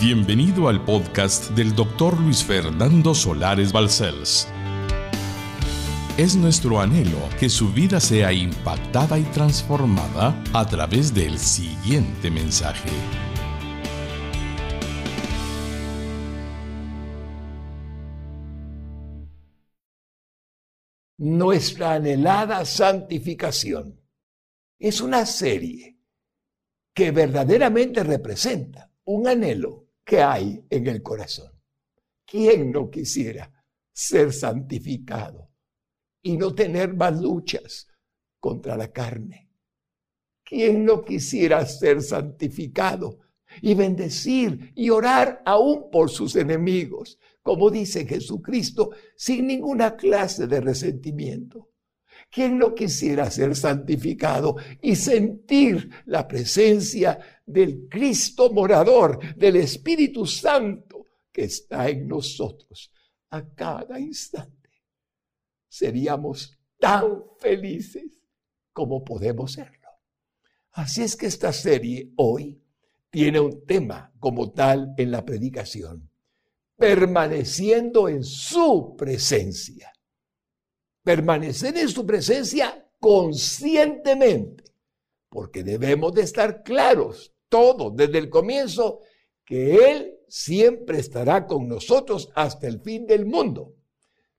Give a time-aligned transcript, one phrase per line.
[0.00, 4.48] Bienvenido al podcast del doctor Luis Fernando Solares Balcells.
[6.16, 12.88] Es nuestro anhelo que su vida sea impactada y transformada a través del siguiente mensaje.
[21.18, 24.00] Nuestra anhelada santificación
[24.78, 25.98] es una serie
[26.94, 31.52] que verdaderamente representa un anhelo que hay en el corazón.
[32.26, 33.48] ¿Quién no quisiera
[33.92, 35.52] ser santificado
[36.20, 37.86] y no tener más luchas
[38.40, 39.52] contra la carne?
[40.42, 43.20] ¿Quién no quisiera ser santificado
[43.62, 50.60] y bendecir y orar aún por sus enemigos, como dice Jesucristo, sin ninguna clase de
[50.60, 51.69] resentimiento?
[52.30, 61.06] ¿Quién no quisiera ser santificado y sentir la presencia del Cristo morador, del Espíritu Santo
[61.32, 62.92] que está en nosotros
[63.30, 64.70] a cada instante?
[65.68, 68.22] Seríamos tan felices
[68.72, 69.88] como podemos serlo.
[70.72, 72.62] Así es que esta serie hoy
[73.10, 76.08] tiene un tema como tal en la predicación,
[76.76, 79.89] permaneciendo en su presencia
[81.02, 84.64] permanecer en su presencia conscientemente,
[85.28, 89.00] porque debemos de estar claros todos desde el comienzo
[89.44, 93.74] que Él siempre estará con nosotros hasta el fin del mundo.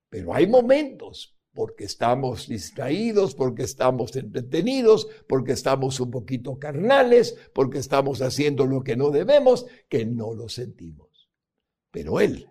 [0.09, 7.79] Pero hay momentos porque estamos distraídos, porque estamos entretenidos, porque estamos un poquito carnales, porque
[7.79, 11.29] estamos haciendo lo que no debemos, que no lo sentimos.
[11.91, 12.49] Pero Él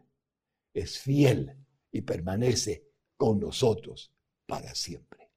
[0.74, 1.56] es fiel
[1.90, 2.89] y permanece
[3.20, 4.10] con nosotros
[4.46, 5.30] para siempre.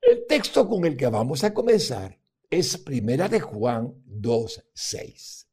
[0.00, 2.18] El texto con el que vamos a comenzar
[2.50, 5.46] es Primera de Juan 2:6.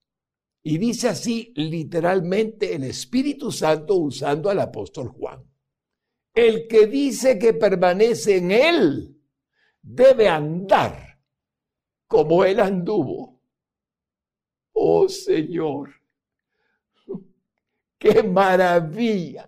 [0.64, 5.48] Y dice así literalmente el Espíritu Santo usando al apóstol Juan.
[6.34, 9.22] El que dice que permanece en él
[9.84, 11.20] debe andar
[12.08, 13.40] como él anduvo.
[14.74, 15.94] Oh Señor,
[18.00, 19.48] qué maravilla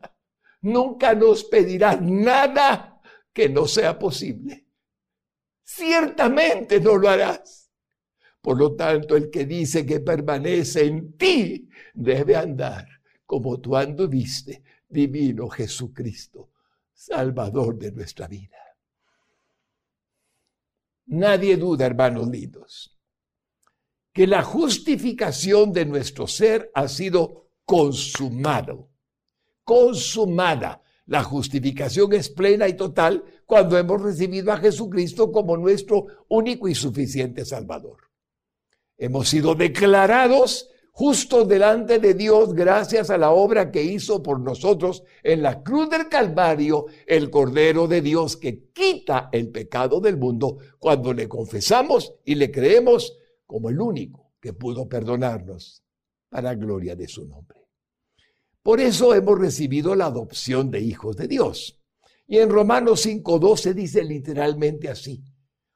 [0.61, 3.01] nunca nos pedirás nada
[3.33, 4.65] que no sea posible.
[5.63, 7.71] Ciertamente no lo harás.
[8.41, 12.87] Por lo tanto, el que dice que permanece en ti debe andar
[13.25, 16.49] como tú anduviste, divino Jesucristo,
[16.91, 18.57] Salvador de nuestra vida.
[21.05, 22.97] Nadie duda, hermanos lindos,
[24.11, 28.88] que la justificación de nuestro ser ha sido consumado
[29.69, 30.81] consumada.
[31.05, 36.73] La justificación es plena y total cuando hemos recibido a Jesucristo como nuestro único y
[36.73, 37.97] suficiente Salvador.
[38.97, 45.03] Hemos sido declarados justos delante de Dios gracias a la obra que hizo por nosotros
[45.21, 50.57] en la cruz del Calvario el Cordero de Dios que quita el pecado del mundo
[50.79, 55.83] cuando le confesamos y le creemos como el único que pudo perdonarnos
[56.27, 57.58] para gloria de su nombre.
[58.69, 61.81] Por eso hemos recibido la adopción de hijos de Dios.
[62.27, 65.23] Y en Romanos 5.12 dice literalmente así,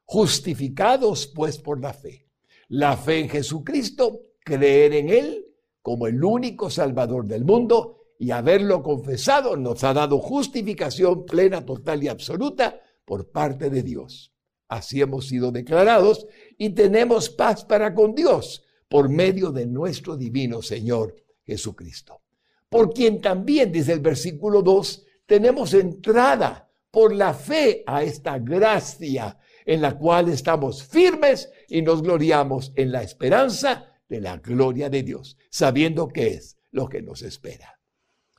[0.04, 2.28] justificados pues por la fe.
[2.68, 5.44] La fe en Jesucristo, creer en Él
[5.82, 12.04] como el único Salvador del mundo y haberlo confesado nos ha dado justificación plena, total
[12.04, 14.32] y absoluta por parte de Dios.
[14.68, 20.62] Así hemos sido declarados y tenemos paz para con Dios por medio de nuestro divino
[20.62, 22.23] Señor Jesucristo
[22.68, 29.38] por quien también, dice el versículo 2, tenemos entrada por la fe a esta gracia
[29.64, 35.02] en la cual estamos firmes y nos gloriamos en la esperanza de la gloria de
[35.02, 37.80] Dios, sabiendo que es lo que nos espera.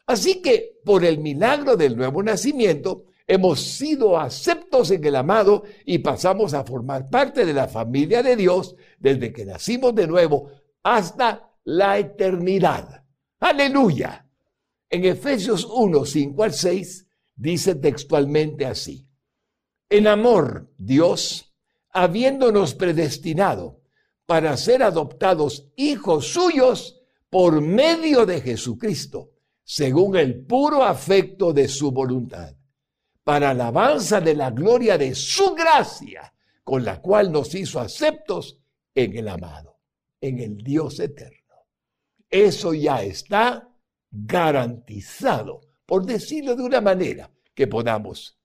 [0.06, 5.98] Así que por el milagro del nuevo nacimiento, hemos sido aceptos en el amado y
[6.00, 10.52] pasamos a formar parte de la familia de Dios desde que nacimos de nuevo
[10.84, 13.04] hasta la eternidad.
[13.40, 14.25] Aleluya.
[14.90, 19.08] En Efesios 1, 5 al 6 dice textualmente así.
[19.90, 21.54] En amor, Dios,
[21.92, 23.82] habiéndonos predestinado
[24.26, 29.32] para ser adoptados hijos suyos por medio de Jesucristo,
[29.64, 32.56] según el puro afecto de su voluntad,
[33.24, 36.34] para alabanza de la gloria de su gracia,
[36.64, 38.60] con la cual nos hizo aceptos
[38.94, 39.78] en el amado,
[40.22, 41.56] en el Dios eterno.
[42.30, 43.75] Eso ya está
[44.16, 48.38] garantizado, por decirlo de una manera que podamos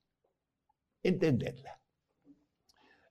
[1.02, 1.80] entenderla.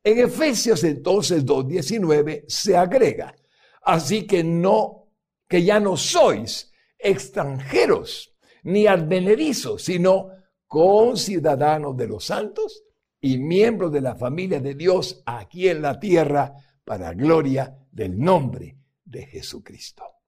[0.04, 3.36] En Efesios entonces 2.19 se agrega,
[3.84, 5.08] así que no
[5.48, 10.30] que ya no sois extranjeros ni advenedizos, sino
[10.68, 12.84] conciudadanos de los santos
[13.20, 16.54] y miembros de la familia de Dios aquí en la tierra
[16.84, 20.19] para gloria del nombre de Jesucristo.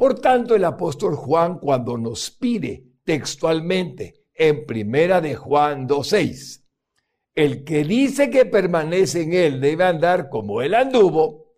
[0.00, 6.64] Por tanto, el apóstol Juan cuando nos pide textualmente en primera de Juan 2.6,
[7.34, 11.52] el que dice que permanece en él debe andar como él anduvo,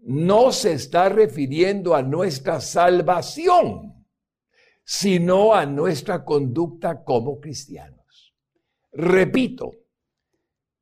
[0.00, 4.04] no se está refiriendo a nuestra salvación,
[4.84, 8.34] sino a nuestra conducta como cristianos.
[8.92, 9.72] Repito,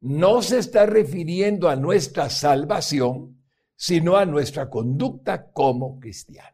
[0.00, 3.40] no se está refiriendo a nuestra salvación,
[3.76, 6.53] sino a nuestra conducta como cristianos.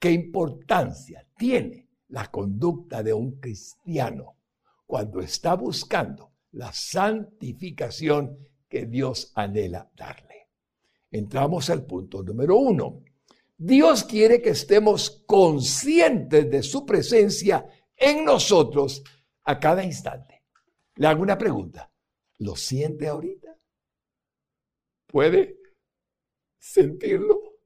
[0.00, 4.38] ¿Qué importancia tiene la conducta de un cristiano
[4.86, 10.48] cuando está buscando la santificación que Dios anhela darle?
[11.10, 13.04] Entramos al punto número uno.
[13.58, 19.02] Dios quiere que estemos conscientes de su presencia en nosotros
[19.44, 20.44] a cada instante.
[20.94, 21.92] Le hago una pregunta.
[22.38, 23.54] ¿Lo siente ahorita?
[25.06, 25.58] ¿Puede
[26.58, 27.58] sentirlo?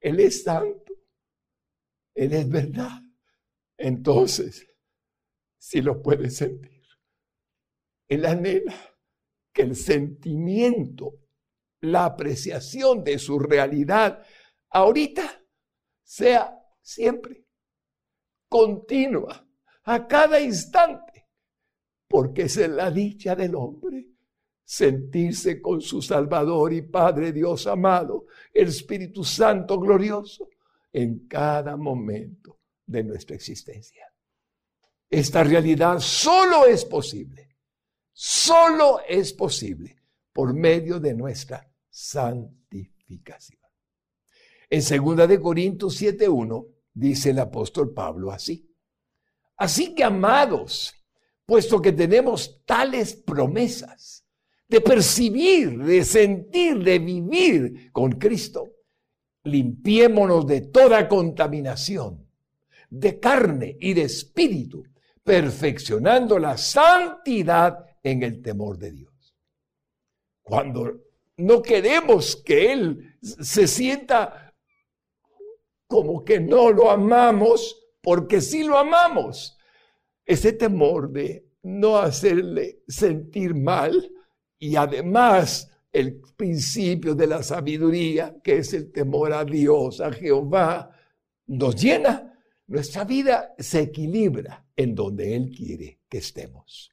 [0.00, 0.99] Él es santo.
[2.14, 3.00] Él es verdad.
[3.76, 4.66] Entonces,
[5.58, 6.84] si lo puede sentir,
[8.08, 8.74] Él anhela
[9.52, 11.18] que el sentimiento,
[11.80, 14.22] la apreciación de su realidad
[14.68, 15.42] ahorita
[16.02, 17.44] sea siempre
[18.48, 19.46] continua,
[19.84, 21.28] a cada instante,
[22.08, 24.08] porque es la dicha del hombre
[24.64, 30.48] sentirse con su Salvador y Padre Dios amado, el Espíritu Santo glorioso,
[30.92, 34.04] en cada momento de nuestra existencia.
[35.08, 37.56] Esta realidad solo es posible,
[38.12, 39.96] solo es posible
[40.32, 43.60] por medio de nuestra santificación.
[44.68, 48.72] En 2 de Corintios 7:1 dice el apóstol Pablo así:
[49.56, 50.94] Así que amados,
[51.44, 54.24] puesto que tenemos tales promesas
[54.68, 58.69] de percibir, de sentir, de vivir con Cristo,
[59.44, 62.26] limpiémonos de toda contaminación,
[62.88, 64.84] de carne y de espíritu,
[65.22, 69.36] perfeccionando la santidad en el temor de Dios.
[70.42, 71.00] Cuando
[71.36, 74.54] no queremos que Él se sienta
[75.86, 79.58] como que no lo amamos, porque sí lo amamos,
[80.24, 84.10] ese temor de no hacerle sentir mal
[84.58, 90.90] y además el principio de la sabiduría, que es el temor a Dios, a Jehová,
[91.46, 92.34] nos llena.
[92.66, 96.90] Nuestra vida se equilibra en donde Él quiere que estemos.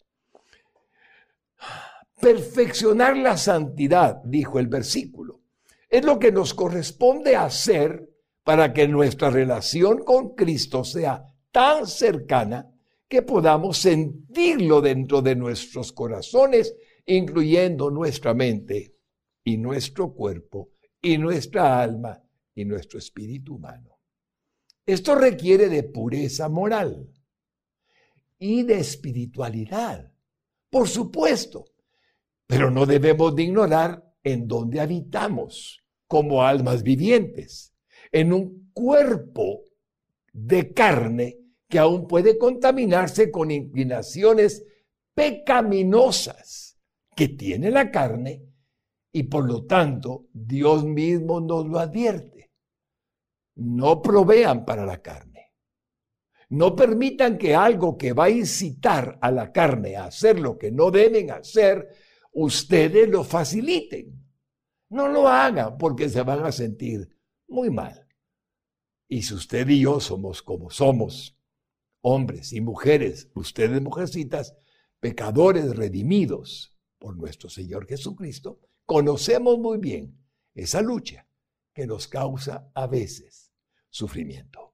[2.20, 5.42] Perfeccionar la santidad, dijo el versículo,
[5.90, 8.10] es lo que nos corresponde hacer
[8.44, 12.72] para que nuestra relación con Cristo sea tan cercana
[13.08, 16.76] que podamos sentirlo dentro de nuestros corazones
[17.08, 18.96] incluyendo nuestra mente
[19.44, 22.22] y nuestro cuerpo y nuestra alma
[22.54, 23.98] y nuestro espíritu humano.
[24.86, 27.10] Esto requiere de pureza moral
[28.38, 30.12] y de espiritualidad,
[30.70, 31.66] por supuesto,
[32.46, 37.74] pero no debemos de ignorar en dónde habitamos como almas vivientes,
[38.12, 39.64] en un cuerpo
[40.34, 44.66] de carne que aún puede contaminarse con inclinaciones
[45.14, 46.67] pecaminosas
[47.18, 48.46] que tiene la carne
[49.12, 52.54] y por lo tanto Dios mismo nos lo advierte.
[53.56, 55.56] No provean para la carne.
[56.50, 60.72] No permitan que algo que va a incitar a la carne a hacer lo que
[60.72, 61.90] no deben hacer,
[62.34, 64.24] ustedes lo faciliten.
[64.90, 67.10] No lo hagan porque se van a sentir
[67.48, 68.08] muy mal.
[69.10, 71.36] Y si usted y yo somos como somos,
[72.02, 74.56] hombres y mujeres, ustedes mujercitas,
[75.00, 80.18] pecadores redimidos, por nuestro Señor Jesucristo, conocemos muy bien
[80.54, 81.28] esa lucha
[81.74, 83.52] que nos causa a veces
[83.90, 84.74] sufrimiento.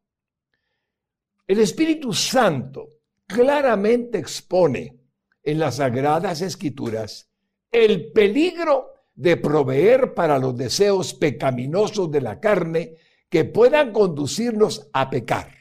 [1.45, 4.97] El Espíritu Santo claramente expone
[5.43, 7.29] en las sagradas escrituras
[7.69, 12.95] el peligro de proveer para los deseos pecaminosos de la carne
[13.29, 15.51] que puedan conducirnos a pecar,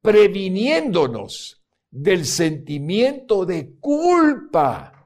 [0.00, 4.97] previniéndonos del sentimiento de culpa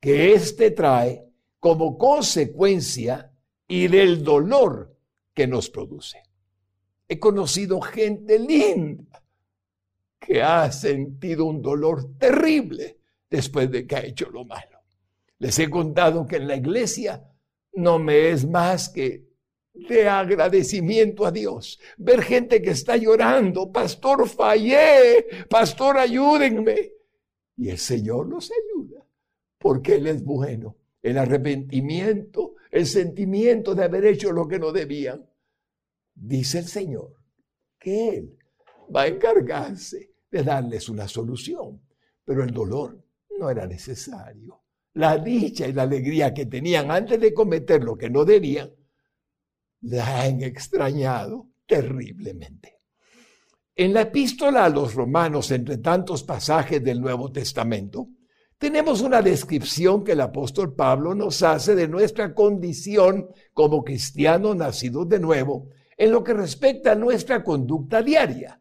[0.00, 1.24] que éste trae
[1.58, 3.32] como consecuencia
[3.68, 4.96] y del dolor
[5.34, 6.22] que nos produce.
[7.06, 9.22] He conocido gente linda
[10.18, 14.78] que ha sentido un dolor terrible después de que ha hecho lo malo.
[15.38, 17.24] Les he contado que en la iglesia
[17.74, 19.30] no me es más que
[19.72, 21.80] de agradecimiento a Dios.
[21.96, 26.92] Ver gente que está llorando, pastor, fallé, pastor, ayúdenme.
[27.56, 28.99] Y el Señor los ayuda,
[29.60, 30.76] porque Él es bueno.
[31.02, 35.24] El arrepentimiento, el sentimiento de haber hecho lo que no debían.
[36.14, 37.14] Dice el Señor
[37.78, 38.38] que Él
[38.94, 41.80] va a encargarse de darles una solución,
[42.24, 43.02] pero el dolor
[43.38, 44.62] no era necesario.
[44.94, 48.70] La dicha y la alegría que tenían antes de cometer lo que no debían
[49.82, 52.80] la han extrañado terriblemente.
[53.74, 58.08] En la epístola a los romanos, entre tantos pasajes del Nuevo Testamento,
[58.60, 65.08] tenemos una descripción que el apóstol Pablo nos hace de nuestra condición como cristianos nacidos
[65.08, 68.60] de nuevo en lo que respecta a nuestra conducta diaria,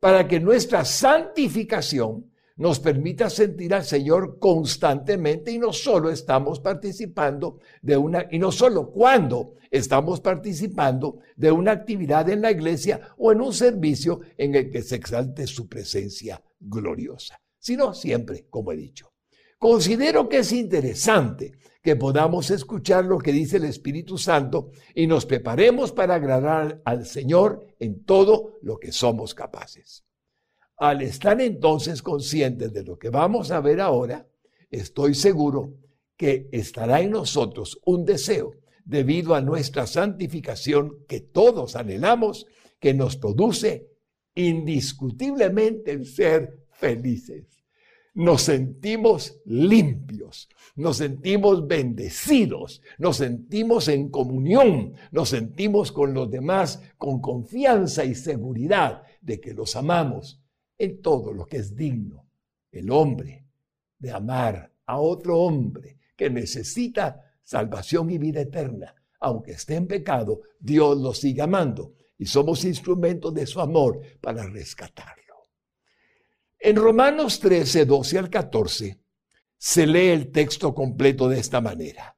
[0.00, 7.60] para que nuestra santificación nos permita sentir al Señor constantemente y no solo estamos participando
[7.82, 13.30] de una, y no solo cuando estamos participando de una actividad en la iglesia o
[13.30, 18.76] en un servicio en el que se exalte su presencia gloriosa, sino siempre, como he
[18.76, 19.15] dicho.
[19.58, 25.24] Considero que es interesante que podamos escuchar lo que dice el Espíritu Santo y nos
[25.24, 30.04] preparemos para agradar al Señor en todo lo que somos capaces.
[30.76, 34.28] Al estar entonces conscientes de lo que vamos a ver ahora,
[34.70, 35.74] estoy seguro
[36.16, 38.52] que estará en nosotros un deseo,
[38.84, 42.46] debido a nuestra santificación que todos anhelamos,
[42.78, 43.88] que nos produce
[44.34, 47.55] indiscutiblemente el ser felices.
[48.16, 56.80] Nos sentimos limpios, nos sentimos bendecidos, nos sentimos en comunión, nos sentimos con los demás
[56.96, 60.40] con confianza y seguridad de que los amamos
[60.78, 62.24] en todo lo que es digno.
[62.72, 63.44] El hombre
[63.98, 68.94] de amar a otro hombre que necesita salvación y vida eterna.
[69.20, 74.46] Aunque esté en pecado, Dios lo sigue amando y somos instrumentos de su amor para
[74.46, 75.25] rescatarlo.
[76.58, 79.00] En Romanos 13, 12 al 14,
[79.58, 82.16] se lee el texto completo de esta manera.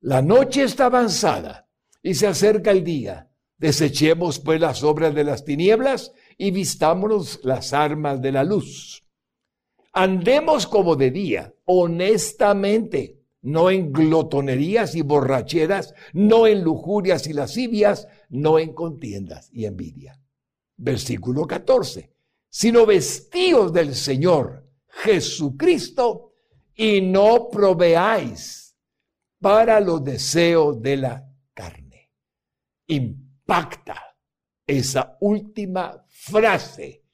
[0.00, 1.68] La noche está avanzada
[2.02, 3.30] y se acerca el día.
[3.58, 9.04] Desechemos pues las obras de las tinieblas y vistámonos las armas de la luz.
[9.92, 18.06] Andemos como de día, honestamente, no en glotonerías y borracheras, no en lujurias y lascivias,
[18.28, 20.20] no en contiendas y envidia.
[20.76, 22.10] Versículo 14.
[22.50, 26.34] Sino vestidos del Señor Jesucristo
[26.74, 28.76] y no proveáis
[29.40, 32.10] para los deseos de la carne.
[32.88, 34.16] Impacta
[34.66, 37.04] esa última frase.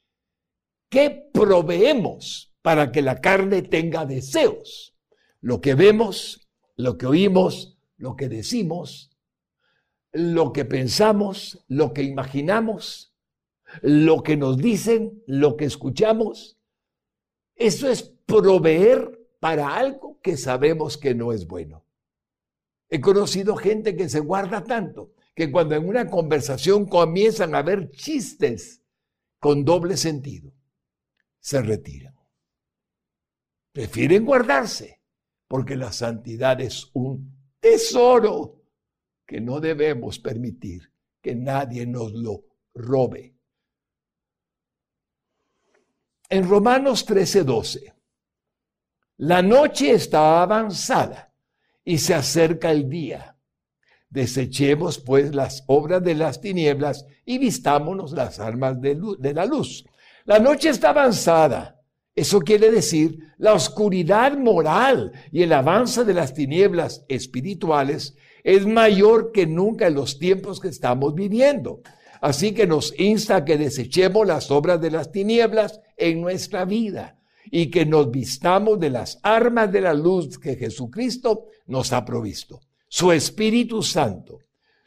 [0.89, 4.95] ¿Qué proveemos para que la carne tenga deseos?
[5.41, 9.11] Lo que vemos, lo que oímos, lo que decimos,
[10.11, 13.13] lo que pensamos, lo que imaginamos,
[13.81, 16.57] lo que nos dicen, lo que escuchamos.
[17.55, 21.85] Eso es proveer para algo que sabemos que no es bueno.
[22.89, 27.91] He conocido gente que se guarda tanto que cuando en una conversación comienzan a haber
[27.91, 28.81] chistes
[29.39, 30.53] con doble sentido,
[31.39, 32.15] se retiran.
[33.71, 35.01] Prefieren guardarse,
[35.47, 38.63] porque la santidad es un tesoro
[39.27, 43.36] que no debemos permitir que nadie nos lo robe.
[46.29, 47.93] En Romanos 13:12,
[49.19, 51.33] la noche está avanzada
[51.85, 53.37] y se acerca el día.
[54.09, 58.95] Desechemos pues las obras de las tinieblas y vistámonos las armas de,
[59.33, 59.85] la luz.
[60.25, 61.81] La noche está avanzada.
[62.13, 69.31] Eso quiere decir la oscuridad moral y el avance de las tinieblas espirituales es mayor
[69.31, 71.81] que nunca en los tiempos que estamos viviendo.
[72.19, 77.19] Así que nos insta a que desechemos las obras de las tinieblas en nuestra vida
[77.49, 82.61] y que nos vistamos de las armas de la luz que Jesucristo nos ha provisto
[82.87, 84.39] su Espíritu Santo,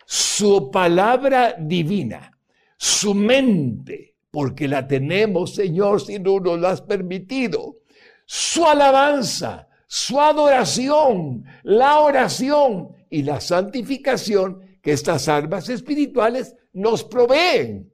[0.06, 2.36] su palabra divina,
[2.76, 7.76] su mente, porque la tenemos, Señor, si no nos la has permitido,
[8.24, 17.92] su alabanza, su adoración, la oración y la santificación que estas armas espirituales nos proveen.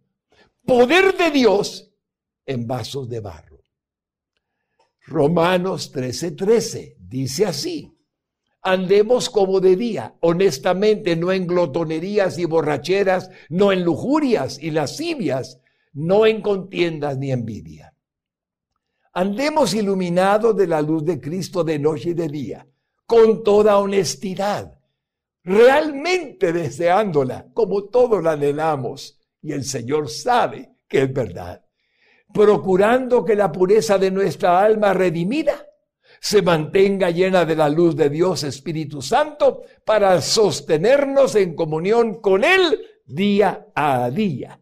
[0.65, 1.86] Poder de Dios
[2.47, 3.61] en vasos de barro.
[5.07, 7.97] Romanos 13:13 13, dice así
[8.67, 15.61] andemos como de día, honestamente, no en glotonerías y borracheras, no en lujurias y lascivias,
[15.93, 17.95] no en contiendas ni envidia.
[19.13, 22.67] Andemos iluminados de la luz de Cristo de noche y de día,
[23.07, 24.81] con toda honestidad,
[25.45, 31.65] realmente deseándola, como todos la anhelamos, y el Señor sabe que es verdad,
[32.37, 35.67] procurando que la pureza de nuestra alma redimida
[36.21, 42.45] se mantenga llena de la luz de Dios Espíritu Santo para sostenernos en comunión con
[42.45, 44.61] Él día a día.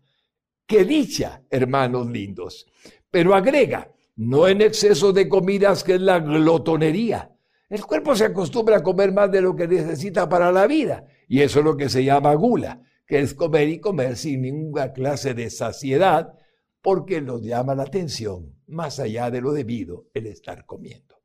[0.64, 2.64] Qué dicha, hermanos lindos.
[3.10, 7.32] Pero agrega, no en exceso de comidas que es la glotonería.
[7.68, 11.40] El cuerpo se acostumbra a comer más de lo que necesita para la vida y
[11.40, 15.34] eso es lo que se llama gula, que es comer y comer sin ninguna clase
[15.34, 16.34] de saciedad
[16.84, 21.16] porque nos llama la atención más allá de lo debido el estar comiendo.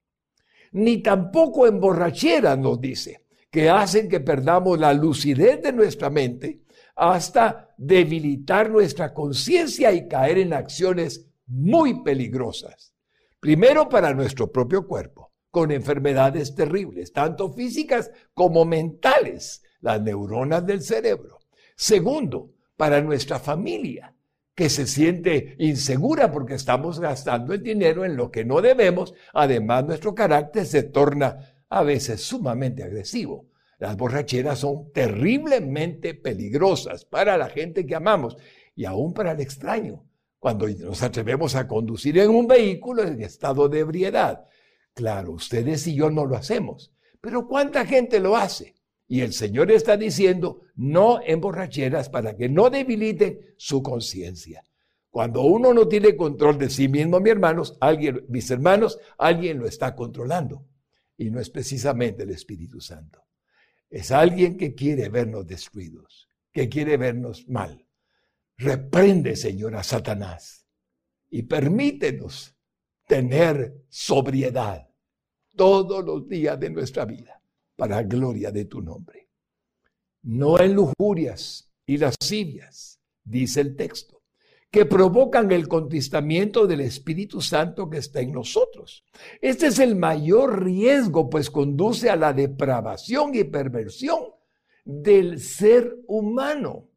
[0.71, 6.61] Ni tampoco en borrachera nos dice, que hacen que perdamos la lucidez de nuestra mente
[6.95, 12.93] hasta debilitar nuestra conciencia y caer en acciones muy peligrosas.
[13.41, 20.81] Primero para nuestro propio cuerpo, con enfermedades terribles, tanto físicas como mentales, las neuronas del
[20.81, 21.39] cerebro.
[21.75, 24.15] Segundo, para nuestra familia,
[24.59, 29.13] que se siente insegura porque estamos gastando el dinero en lo que no debemos.
[29.31, 33.47] Además, nuestro carácter se torna a veces sumamente agresivo.
[33.77, 38.35] Las borracheras son terriblemente peligrosas para la gente que amamos
[38.75, 40.03] y aún para el extraño
[40.39, 44.45] cuando nos atrevemos a conducir en un vehículo en estado de ebriedad.
[44.93, 48.75] Claro, ustedes y yo no lo hacemos, pero ¿cuánta gente lo hace?
[49.11, 54.63] Y el Señor está diciendo, no en borracheras para que no debilite su conciencia.
[55.09, 59.65] Cuando uno no tiene control de sí mismo, mis hermanos, alguien, mis hermanos, alguien lo
[59.65, 60.63] está controlando.
[61.17, 63.25] Y no es precisamente el Espíritu Santo.
[63.89, 67.87] Es alguien que quiere vernos destruidos, que quiere vernos mal.
[68.57, 70.67] Reprende, Señor, a Satanás
[71.31, 72.55] y permítenos
[73.07, 74.87] tener sobriedad
[75.55, 77.38] todos los días de nuestra vida
[77.79, 79.29] para gloria de tu nombre.
[80.23, 84.21] No en lujurias y lascivias, dice el texto,
[84.69, 89.05] que provocan el contristamiento del Espíritu Santo que está en nosotros.
[89.41, 94.25] Este es el mayor riesgo, pues conduce a la depravación y perversión
[94.83, 96.89] del ser humano.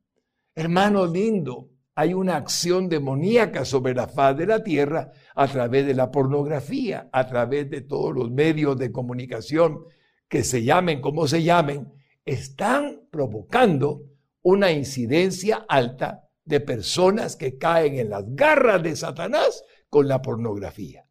[0.52, 5.94] Hermano lindo, hay una acción demoníaca sobre la faz de la tierra a través de
[5.94, 9.86] la pornografía, a través de todos los medios de comunicación
[10.32, 11.92] que se llamen como se llamen,
[12.24, 14.06] están provocando
[14.40, 21.06] una incidencia alta de personas que caen en las garras de Satanás con la pornografía.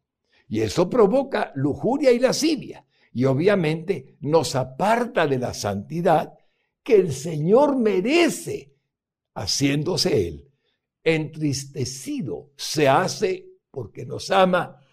[0.48, 2.84] Y eso provoca lujuria y lascivia.
[3.12, 6.32] Y obviamente nos aparta de la santidad
[6.82, 8.74] que el Señor merece
[9.36, 10.48] haciéndose Él,
[11.04, 14.84] entristecido, se hace porque nos ama,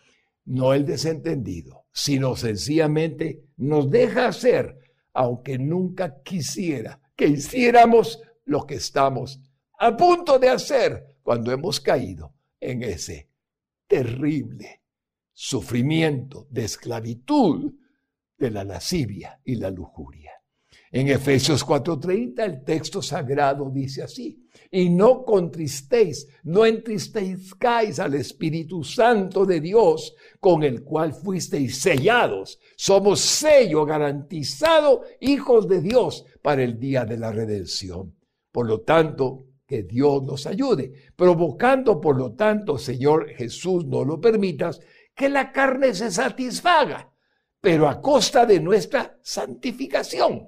[0.46, 4.78] no el desentendido, sino sencillamente nos deja hacer,
[5.12, 9.42] aunque nunca quisiera que hiciéramos lo que estamos
[9.78, 13.28] a punto de hacer cuando hemos caído en ese
[13.86, 14.82] terrible
[15.34, 17.74] sufrimiento de esclavitud
[18.38, 20.32] de la lascivia y la lujuria.
[20.92, 28.84] En Efesios 4:30 el texto sagrado dice así, y no contristéis, no entristezcáis al Espíritu
[28.84, 32.60] Santo de Dios con el cual fuisteis sellados.
[32.76, 38.16] Somos sello garantizado, hijos de Dios, para el día de la redención.
[38.52, 44.20] Por lo tanto, que Dios nos ayude, provocando, por lo tanto, Señor Jesús, no lo
[44.20, 44.80] permitas,
[45.16, 47.12] que la carne se satisfaga,
[47.62, 50.48] pero a costa de nuestra santificación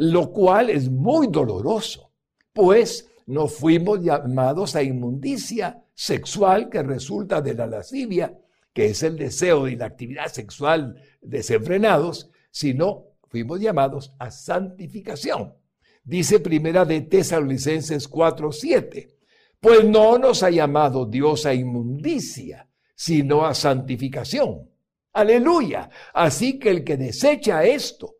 [0.00, 2.12] lo cual es muy doloroso,
[2.54, 8.36] pues no fuimos llamados a inmundicia sexual que resulta de la lascivia,
[8.72, 15.54] que es el deseo y la actividad sexual desenfrenados, sino fuimos llamados a santificación.
[16.02, 19.14] Dice primera de Tesalonicenses 4:7,
[19.60, 24.68] pues no nos ha llamado Dios a inmundicia, sino a santificación.
[25.12, 25.88] Aleluya.
[26.14, 28.16] Así que el que desecha esto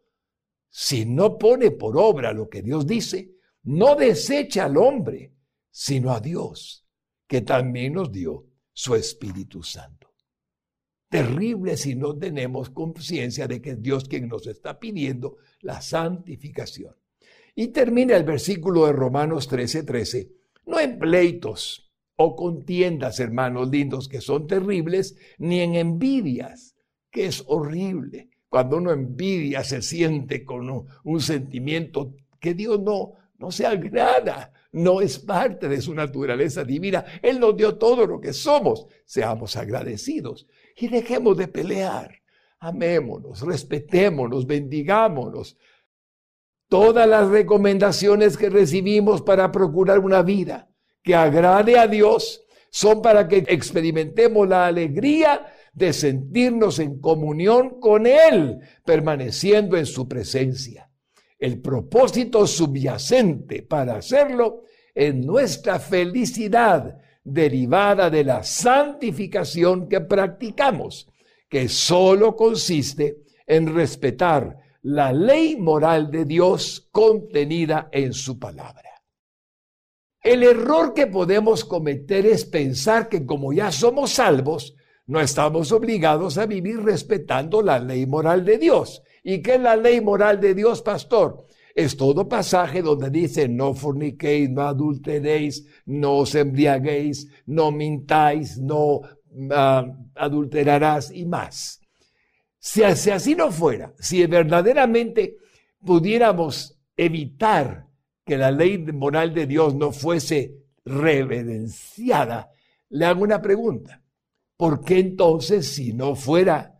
[0.69, 5.33] si no pone por obra lo que Dios dice, no desecha al hombre,
[5.71, 6.87] sino a Dios,
[7.27, 10.15] que también nos dio su Espíritu Santo.
[11.09, 16.95] Terrible si no tenemos conciencia de que es Dios quien nos está pidiendo la santificación.
[17.55, 20.33] Y termina el versículo de Romanos 13:13, 13,
[20.67, 26.77] no en pleitos o contiendas, hermanos lindos, que son terribles, ni en envidias,
[27.11, 33.51] que es horrible, cuando uno envidia, se siente con un, sentimiento que Dios no, no
[33.51, 37.07] se agrada, no es parte de su naturaleza divina.
[37.23, 38.87] Él nos dio todo lo que somos.
[39.07, 42.21] Seamos agradecidos y dejemos de pelear.
[42.59, 45.57] Amémonos, respetémonos, bendigámonos.
[46.69, 50.69] Todas las recomendaciones que recibimos para procurar una vida
[51.03, 58.07] que agrade a Dios son para que experimentemos la alegría de sentirnos en comunión con
[58.07, 60.90] Él, permaneciendo en su presencia.
[61.41, 71.09] El propósito subyacente para hacerlo es nuestra felicidad derivada de la santificación que practicamos,
[71.49, 78.91] que solo consiste en respetar la ley moral de Dios contenida en su palabra.
[80.23, 84.75] El error que podemos cometer es pensar que como ya somos salvos,
[85.07, 89.03] no estamos obligados a vivir respetando la ley moral de Dios.
[89.23, 91.47] ¿Y qué es la ley moral de Dios, pastor?
[91.75, 99.01] Es todo pasaje donde dice no forniquéis, no adulteréis, no os embriaguéis, no mintáis, no
[99.53, 101.81] ah, adulterarás y más.
[102.59, 105.37] Si, si así no fuera, si verdaderamente
[105.85, 107.87] pudiéramos evitar
[108.25, 112.51] que la ley moral de Dios no fuese reverenciada,
[112.91, 114.03] le hago una pregunta.
[114.57, 116.80] ¿Por qué entonces, si no fuera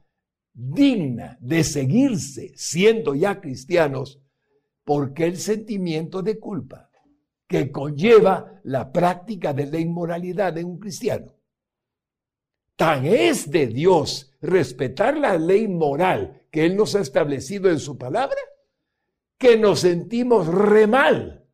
[0.53, 4.21] digna de seguirse siendo ya cristianos,
[4.85, 6.91] por qué el sentimiento de culpa
[7.47, 11.35] que conlleva la práctica de la inmoralidad de un cristiano?
[12.77, 17.99] Tan es de Dios respetar la ley moral que Él nos ha establecido en su
[17.99, 18.39] palabra,
[19.39, 21.47] que nos sentimos re mal.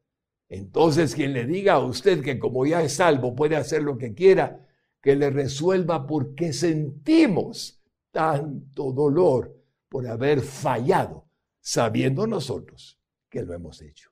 [0.48, 4.14] Entonces, quien le diga a usted que como ya es salvo puede hacer lo que
[4.14, 4.66] quiera,
[5.02, 7.75] que le resuelva por qué sentimos
[8.16, 9.54] tanto dolor
[9.90, 11.28] por haber fallado,
[11.60, 12.98] sabiendo nosotros
[13.28, 14.08] que lo hemos hecho.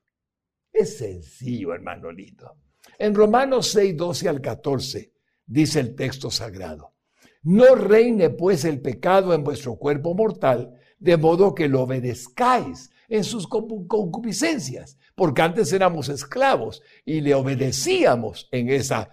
[0.71, 2.55] Es sencillo, hermano lindo.
[2.99, 5.11] En Romanos 6, 12 al 14
[5.43, 6.93] dice el texto sagrado.
[7.41, 13.23] No reine pues el pecado en vuestro cuerpo mortal, de modo que lo obedezcáis en
[13.23, 19.09] sus concupiscencias, porque antes éramos esclavos y le obedecíamos en esa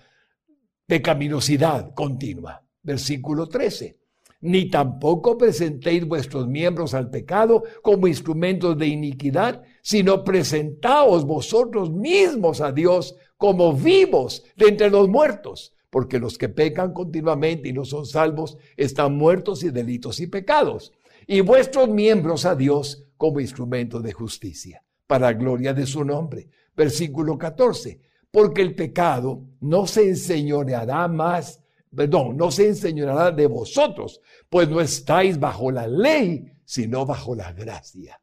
[0.84, 2.62] pecaminosidad continua.
[2.82, 4.01] Versículo 13.
[4.42, 12.60] Ni tampoco presentéis vuestros miembros al pecado como instrumentos de iniquidad, sino presentaos vosotros mismos
[12.60, 17.84] a Dios como vivos de entre los muertos porque los que pecan continuamente y no
[17.84, 20.90] son salvos están muertos y delitos y pecados,
[21.26, 26.48] y vuestros miembros a Dios como instrumento de justicia, para gloria de su nombre.
[26.74, 28.00] Versículo 14,
[28.30, 31.61] porque el pecado no se enseñoreará más,
[31.94, 37.52] perdón, no se enseñoreará de vosotros, pues no estáis bajo la ley, sino bajo la
[37.52, 38.20] gracia.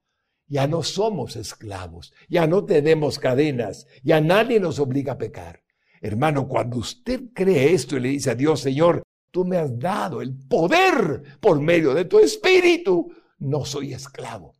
[0.47, 5.63] Ya no somos esclavos, ya no tenemos cadenas, ya nadie nos obliga a pecar.
[6.01, 10.21] Hermano, cuando usted cree esto y le dice a Dios, Señor, tú me has dado
[10.21, 14.55] el poder por medio de tu espíritu, no soy esclavo.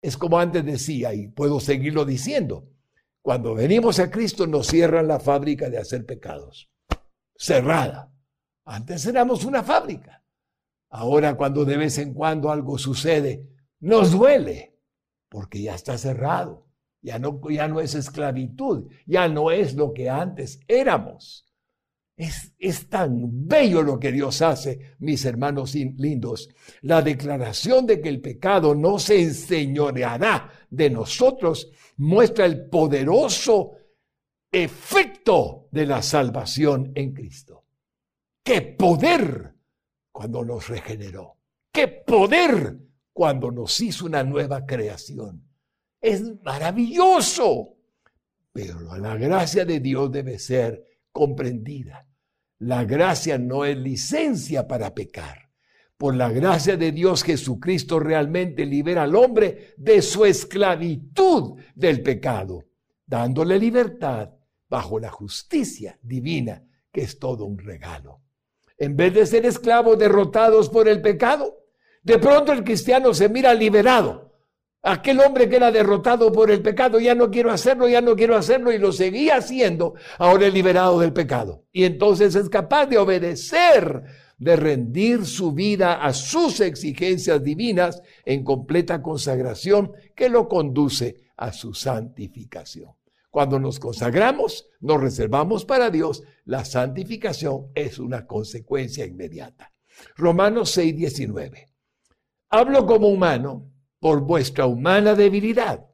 [0.00, 2.68] Es como antes decía, y puedo seguirlo diciendo,
[3.20, 6.70] cuando venimos a Cristo nos cierran la fábrica de hacer pecados.
[7.36, 8.13] Cerrada.
[8.64, 10.22] Antes éramos una fábrica.
[10.90, 13.48] Ahora cuando de vez en cuando algo sucede,
[13.80, 14.78] nos duele,
[15.28, 16.64] porque ya está cerrado.
[17.02, 21.46] Ya no, ya no es esclavitud, ya no es lo que antes éramos.
[22.16, 26.48] Es, es, tan bello lo que Dios hace, mis hermanos lindos.
[26.80, 33.72] La declaración de que el pecado no se enseñoreará de nosotros muestra el poderoso
[34.50, 37.63] efecto de la salvación en Cristo.
[38.44, 39.56] ¡Qué poder
[40.12, 41.38] cuando nos regeneró!
[41.72, 42.78] ¡Qué poder
[43.12, 45.44] cuando nos hizo una nueva creación!
[46.04, 47.78] es maravilloso,
[48.52, 52.06] pero la gracia de Dios debe ser comprendida.
[52.58, 55.50] La gracia no es licencia para pecar.
[55.96, 62.66] Por la gracia de Dios Jesucristo realmente libera al hombre de su esclavitud del pecado,
[63.06, 64.30] dándole libertad
[64.68, 68.20] bajo la justicia divina, que es todo un regalo.
[68.84, 71.58] En vez de ser esclavos derrotados por el pecado,
[72.02, 74.24] de pronto el cristiano se mira liberado
[74.86, 78.36] Aquel hombre que era derrotado por el pecado, ya no quiero hacerlo, ya no quiero
[78.36, 81.64] hacerlo, y lo seguía haciendo, ahora es liberado del pecado.
[81.72, 84.02] Y entonces es capaz de obedecer,
[84.36, 91.50] de rendir su vida a sus exigencias divinas en completa consagración que lo conduce a
[91.54, 92.90] su santificación.
[93.34, 99.72] Cuando nos consagramos, nos reservamos para Dios, la santificación es una consecuencia inmediata.
[100.14, 101.66] Romanos 6, 19.
[102.50, 105.84] Hablo como humano por vuestra humana debilidad,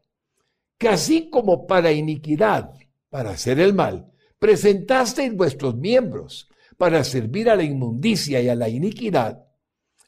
[0.76, 2.74] que así como para iniquidad,
[3.08, 8.68] para hacer el mal, presentasteis vuestros miembros para servir a la inmundicia y a la
[8.68, 9.46] iniquidad,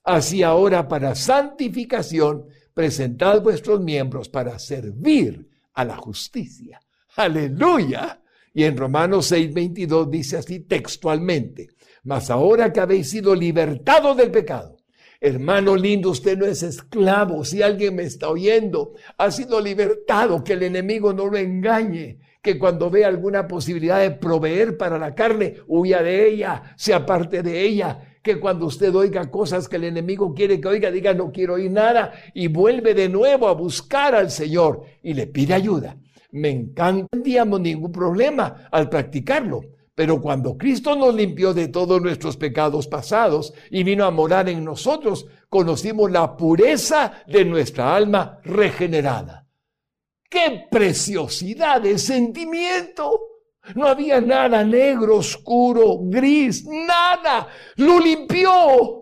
[0.05, 6.79] así ahora para santificación presentad vuestros miembros para servir a la justicia.
[7.17, 8.21] Aleluya.
[8.55, 11.69] Y en Romanos 6:22 dice así textualmente,
[12.05, 14.77] mas ahora que habéis sido libertados del pecado,
[15.21, 20.55] hermano lindo, usted no es esclavo, si alguien me está oyendo, ha sido libertado, que
[20.55, 25.57] el enemigo no lo engañe, que cuando ve alguna posibilidad de proveer para la carne,
[25.69, 30.35] huya de ella, se aparte de ella, que cuando usted oiga cosas que el enemigo
[30.35, 34.31] quiere que oiga, diga no quiero oír nada y vuelve de nuevo a buscar al
[34.31, 35.97] Señor y le pide ayuda.
[36.33, 39.61] Me encanta, no tendríamos ningún problema al practicarlo.
[39.95, 44.65] Pero cuando Cristo nos limpió de todos nuestros pecados pasados y vino a morar en
[44.65, 49.47] nosotros, conocimos la pureza de nuestra alma regenerada.
[50.31, 53.21] ¡Qué preciosidad de sentimiento!
[53.75, 57.49] No había nada negro, oscuro, gris, nada.
[57.77, 59.02] Lo limpió.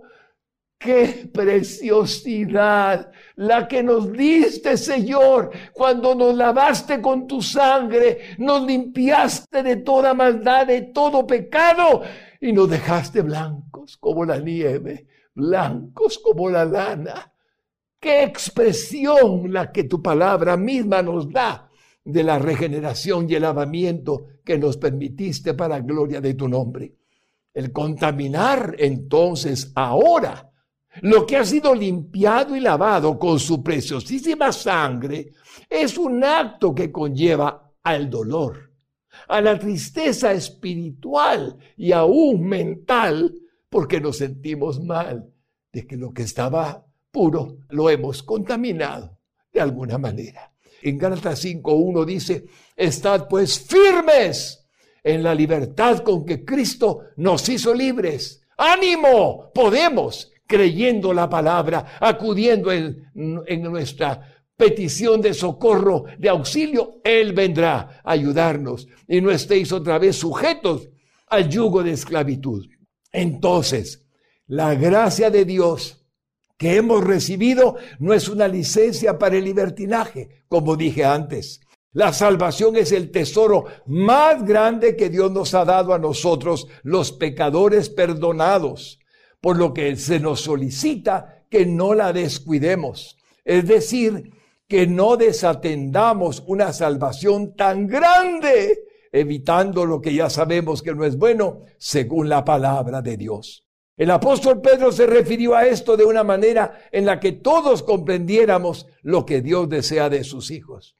[0.80, 3.12] ¡Qué preciosidad!
[3.36, 10.14] La que nos diste, Señor, cuando nos lavaste con tu sangre, nos limpiaste de toda
[10.14, 12.00] maldad, de todo pecado,
[12.40, 17.30] y nos dejaste blancos como la nieve, blancos como la lana.
[18.00, 21.68] ¡Qué expresión la que tu palabra misma nos da!
[22.02, 26.94] de la regeneración y el lavamiento que nos permitiste para gloria de tu nombre.
[27.52, 30.49] El contaminar entonces ahora
[31.02, 35.32] lo que ha sido limpiado y lavado con su preciosísima sangre
[35.68, 38.72] es un acto que conlleva al dolor,
[39.28, 43.34] a la tristeza espiritual y aún mental,
[43.68, 45.32] porque nos sentimos mal
[45.72, 49.18] de que lo que estaba puro lo hemos contaminado
[49.52, 50.52] de alguna manera.
[50.82, 54.66] En Gálatas 5.1 dice, estad pues firmes
[55.02, 58.42] en la libertad con que Cristo nos hizo libres.
[58.56, 63.08] ánimo, podemos, creyendo la palabra, acudiendo en,
[63.46, 69.98] en nuestra petición de socorro, de auxilio, Él vendrá a ayudarnos y no estéis otra
[69.98, 70.88] vez sujetos
[71.28, 72.66] al yugo de esclavitud.
[73.12, 74.04] Entonces,
[74.48, 76.04] la gracia de Dios
[76.58, 81.60] que hemos recibido no es una licencia para el libertinaje, como dije antes.
[81.92, 87.12] La salvación es el tesoro más grande que Dios nos ha dado a nosotros, los
[87.12, 88.99] pecadores perdonados,
[89.40, 93.16] por lo que se nos solicita que no la descuidemos.
[93.44, 94.30] Es decir,
[94.68, 101.16] que no desatendamos una salvación tan grande, evitando lo que ya sabemos que no es
[101.16, 103.66] bueno, según la palabra de Dios.
[103.96, 108.86] El apóstol Pedro se refirió a esto de una manera en la que todos comprendiéramos
[109.02, 110.96] lo que Dios desea de sus hijos.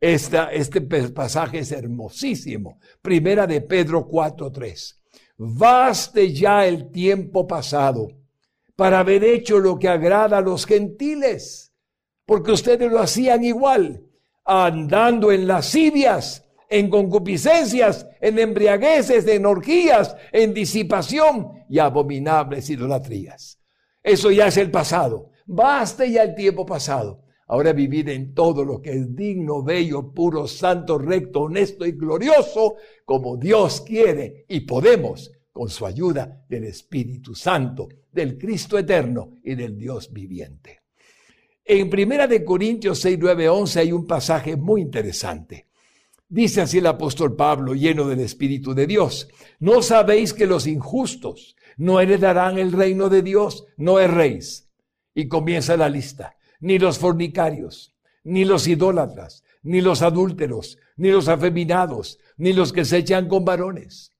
[0.00, 2.80] este pasaje es hermosísimo.
[3.02, 4.99] Primera de Pedro 4.3.
[5.42, 8.08] Baste ya el tiempo pasado
[8.76, 11.72] para haber hecho lo que agrada a los gentiles,
[12.26, 14.04] porque ustedes lo hacían igual,
[14.44, 23.58] andando en lascivias en concupiscencias, en embriagueces, en orgías, en disipación y abominables idolatrías.
[24.02, 25.30] Eso ya es el pasado.
[25.46, 27.19] Basta ya el tiempo pasado.
[27.52, 32.76] Ahora vivir en todo lo que es digno, bello, puro, santo, recto, honesto y glorioso,
[33.04, 39.56] como Dios quiere y podemos, con su ayuda del Espíritu Santo, del Cristo eterno y
[39.56, 40.82] del Dios viviente.
[41.64, 45.66] En Primera de Corintios 6, 9, 11 hay un pasaje muy interesante.
[46.28, 51.56] Dice así el apóstol Pablo, lleno del Espíritu de Dios, ¿no sabéis que los injustos
[51.76, 53.64] no heredarán el reino de Dios?
[53.76, 54.70] No erréis.
[55.12, 56.36] Y comienza la lista.
[56.60, 62.84] Ni los fornicarios, ni los idólatras, ni los adúlteros, ni los afeminados, ni los que
[62.84, 64.12] se echan con varones,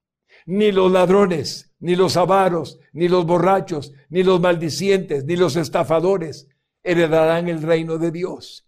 [0.46, 6.48] ni los ladrones, ni los avaros, ni los borrachos, ni los maldicientes, ni los estafadores
[6.82, 8.66] heredarán el reino de Dios.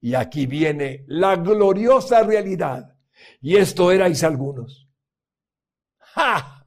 [0.00, 2.96] Y aquí viene la gloriosa realidad.
[3.40, 4.88] Y esto erais algunos.
[5.98, 6.64] ¡Ja!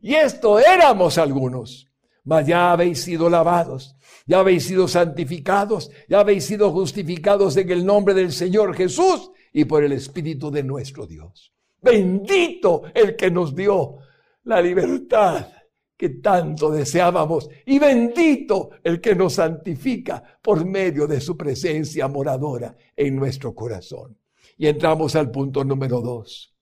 [0.00, 1.89] Y esto éramos algunos.
[2.30, 7.84] Mas ya habéis sido lavados, ya habéis sido santificados, ya habéis sido justificados en el
[7.84, 11.52] nombre del Señor Jesús y por el Espíritu de nuestro Dios.
[11.82, 13.96] Bendito el que nos dio
[14.44, 15.48] la libertad
[15.96, 17.50] que tanto deseábamos.
[17.66, 24.16] Y bendito el que nos santifica por medio de su presencia moradora en nuestro corazón.
[24.56, 26.54] Y entramos al punto número dos.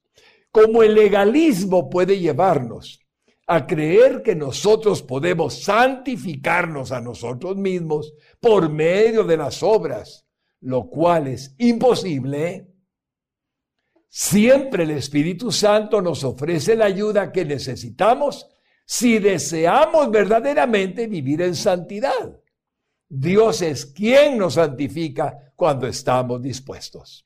[0.50, 3.00] Como el legalismo puede llevarnos
[3.50, 10.26] a creer que nosotros podemos santificarnos a nosotros mismos por medio de las obras,
[10.61, 12.68] lo cual es imposible,
[14.06, 18.46] siempre el Espíritu Santo nos ofrece la ayuda que necesitamos
[18.84, 22.38] si deseamos verdaderamente vivir en santidad.
[23.08, 27.24] Dios es quien nos santifica cuando estamos dispuestos.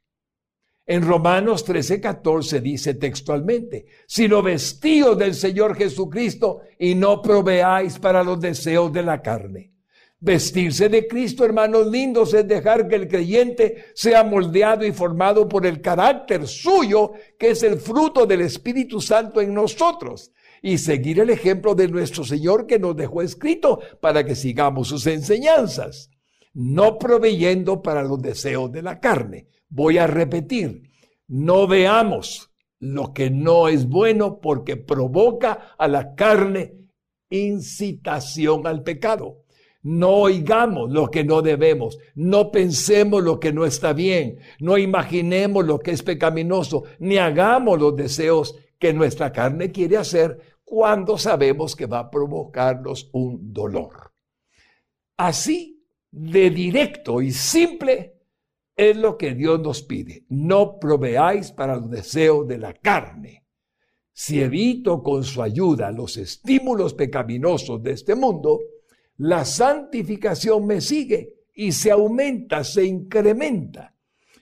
[0.85, 8.25] En Romanos 13, 14 dice textualmente, sino vestidos del Señor Jesucristo y no proveáis para
[8.25, 9.71] los deseos de la carne.
[10.19, 15.67] Vestirse de Cristo, hermanos lindos, es dejar que el creyente sea moldeado y formado por
[15.67, 21.31] el carácter suyo, que es el fruto del Espíritu Santo en nosotros, y seguir el
[21.31, 26.09] ejemplo de nuestro Señor que nos dejó escrito para que sigamos sus enseñanzas,
[26.55, 29.49] no proveyendo para los deseos de la carne.
[29.75, 30.91] Voy a repetir,
[31.29, 36.75] no veamos lo que no es bueno porque provoca a la carne
[37.31, 39.45] incitación al pecado.
[39.83, 45.65] No oigamos lo que no debemos, no pensemos lo que no está bien, no imaginemos
[45.65, 51.75] lo que es pecaminoso, ni hagamos los deseos que nuestra carne quiere hacer cuando sabemos
[51.75, 54.13] que va a provocarnos un dolor.
[55.17, 58.12] Así, de directo y simple,
[58.83, 60.25] es lo que Dios nos pide.
[60.29, 63.45] No proveáis para los deseos de la carne.
[64.13, 68.61] Si evito con su ayuda los estímulos pecaminosos de este mundo,
[69.17, 73.95] la santificación me sigue y se aumenta, se incrementa.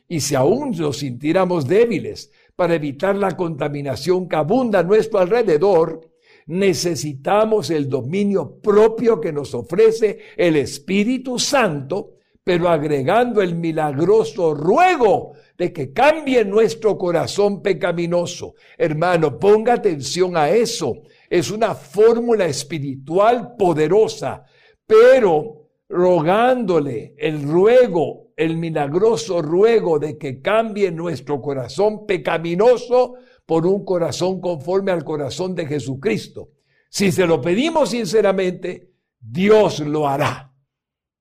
[0.08, 6.10] Y si aún nos sintiéramos débiles para evitar la contaminación que abunda a nuestro alrededor,
[6.46, 12.14] necesitamos el dominio propio que nos ofrece el Espíritu Santo,
[12.50, 18.56] pero agregando el milagroso ruego de que cambie nuestro corazón pecaminoso.
[18.76, 21.02] Hermano, ponga atención a eso.
[21.28, 24.46] Es una fórmula espiritual poderosa
[24.84, 33.14] pero rogándole el ruego, el milagroso ruego de que cambie nuestro corazón pecaminoso
[33.46, 36.48] por un corazón conforme al corazón de Jesucristo.
[36.88, 40.49] Si se lo pedimos sinceramente, Dios lo hará.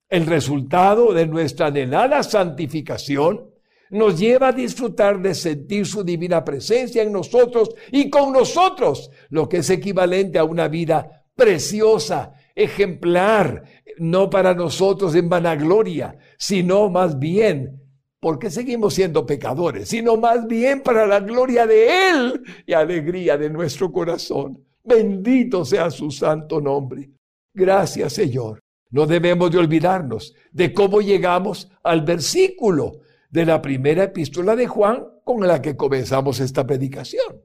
[0.09, 3.51] El resultado de nuestra anhelada santificación
[3.91, 9.47] nos lleva a disfrutar de sentir su divina presencia en nosotros y con nosotros, lo
[9.47, 13.63] que es equivalente a una vida preciosa ejemplar,
[13.97, 17.81] no para nosotros en vanagloria, sino más bien,
[18.19, 23.49] porque seguimos siendo pecadores, sino más bien para la gloria de Él y alegría de
[23.49, 24.65] nuestro corazón.
[24.83, 27.09] Bendito sea su santo nombre.
[27.53, 28.59] Gracias, Señor.
[28.89, 35.05] No debemos de olvidarnos de cómo llegamos al versículo de la primera epístola de Juan
[35.23, 37.41] con la que comenzamos esta predicación.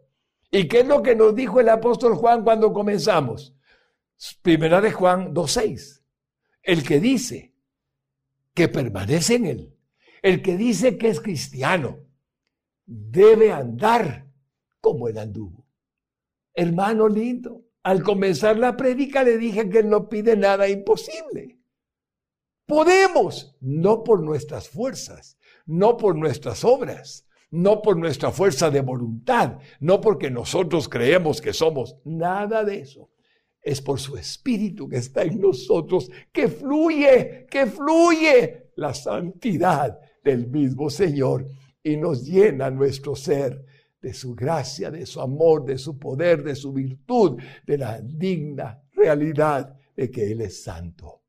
[0.51, 3.55] ¿Y qué es lo que nos dijo el apóstol Juan cuando comenzamos?
[4.41, 6.03] Primera de Juan 2.6.
[6.63, 7.55] El que dice
[8.55, 9.77] que permanece en él,
[10.23, 11.99] el que dice que es cristiano,
[12.87, 14.27] debe andar
[14.81, 15.67] como él anduvo.
[16.55, 21.61] Hermano lindo, al comenzar la prédica le dije que no pide nada imposible.
[22.67, 29.59] Podemos, no por nuestras fuerzas, no por nuestras obras, no por nuestra fuerza de voluntad,
[29.79, 33.11] no porque nosotros creemos que somos nada de eso
[33.65, 40.49] es por su espíritu que está en nosotros, que fluye, que fluye la santidad del
[40.49, 41.47] mismo Señor
[41.83, 43.65] y nos llena nuestro ser
[44.05, 48.83] de su gracia, de su amor, de su poder, de su virtud, de la digna
[48.93, 51.23] realidad de que Él es santo.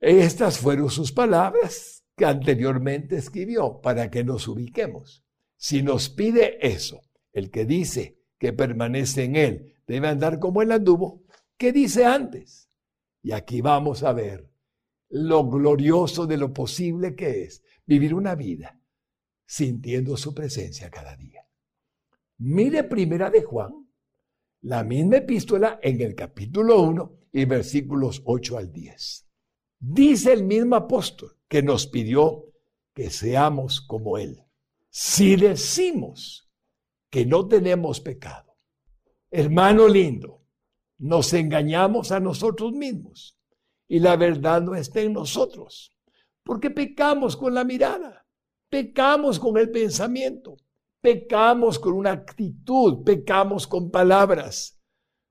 [0.00, 5.22] Estas fueron sus palabras que anteriormente escribió para que nos ubiquemos.
[5.54, 7.02] Si nos pide eso,
[7.34, 11.24] el que dice que permanece en Él, debe andar como él anduvo.
[11.58, 12.70] ¿Qué dice antes?
[13.22, 14.50] Y aquí vamos a ver
[15.10, 18.80] lo glorioso de lo posible que es vivir una vida
[19.46, 21.46] sintiendo su presencia cada día.
[22.38, 23.88] Mire primera de Juan,
[24.62, 29.26] la misma epístola en el capítulo 1 y versículos 8 al 10.
[29.78, 32.46] Dice el mismo apóstol que nos pidió
[32.94, 34.42] que seamos como Él.
[34.88, 36.50] Si decimos
[37.10, 38.54] que no tenemos pecado,
[39.36, 40.44] Hermano lindo,
[40.96, 43.36] nos engañamos a nosotros mismos
[43.88, 45.92] y la verdad no está en nosotros,
[46.44, 48.23] porque pecamos con la mirada,
[48.74, 50.56] pecamos con el pensamiento,
[51.00, 54.80] pecamos con una actitud, pecamos con palabras,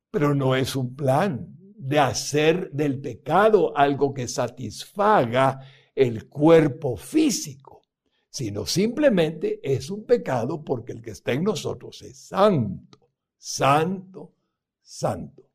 [0.10, 5.60] pero no es un plan de hacer del pecado algo que satisfaga
[5.94, 7.82] el cuerpo físico,
[8.30, 13.04] sino simplemente es un pecado porque el que está en nosotros es santo
[13.44, 14.38] santo,
[14.82, 15.50] santo.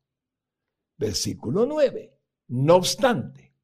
[0.95, 2.13] Versículo 9.
[2.49, 3.55] No obstante,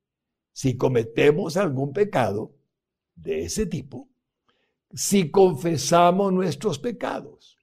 [0.52, 2.56] si cometemos algún pecado
[3.14, 4.10] de ese tipo,
[4.96, 7.58] si confesamos nuestros pecados,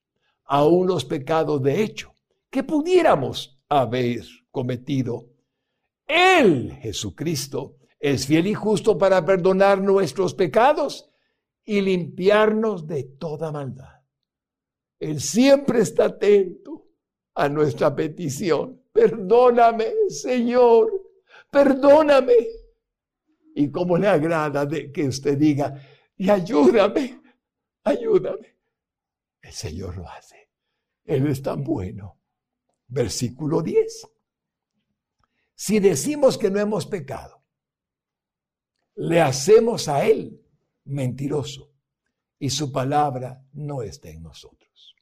[0.45, 2.15] aún los pecados de hecho,
[2.51, 5.31] que pudiéramos haber cometido,
[6.07, 11.09] Él, Jesucristo, es fiel y justo para perdonar nuestros pecados
[11.65, 14.03] y limpiarnos de toda maldad.
[14.99, 16.87] Él siempre está atento
[17.35, 18.83] a nuestra petición.
[18.93, 20.93] Perdóname, Señor,
[21.51, 22.35] perdóname.
[23.55, 25.81] Y como le agrada que usted diga,
[26.17, 27.22] y ayúdame,
[27.85, 28.57] ayúdame.
[29.41, 30.51] El Señor lo hace.
[31.05, 32.21] Él es tan bueno.
[32.87, 34.09] Versículo 10.
[35.55, 37.43] Si decimos que no hemos pecado,
[38.95, 40.45] le hacemos a Él
[40.85, 41.73] mentiroso
[42.39, 44.97] y su palabra no está en nosotros.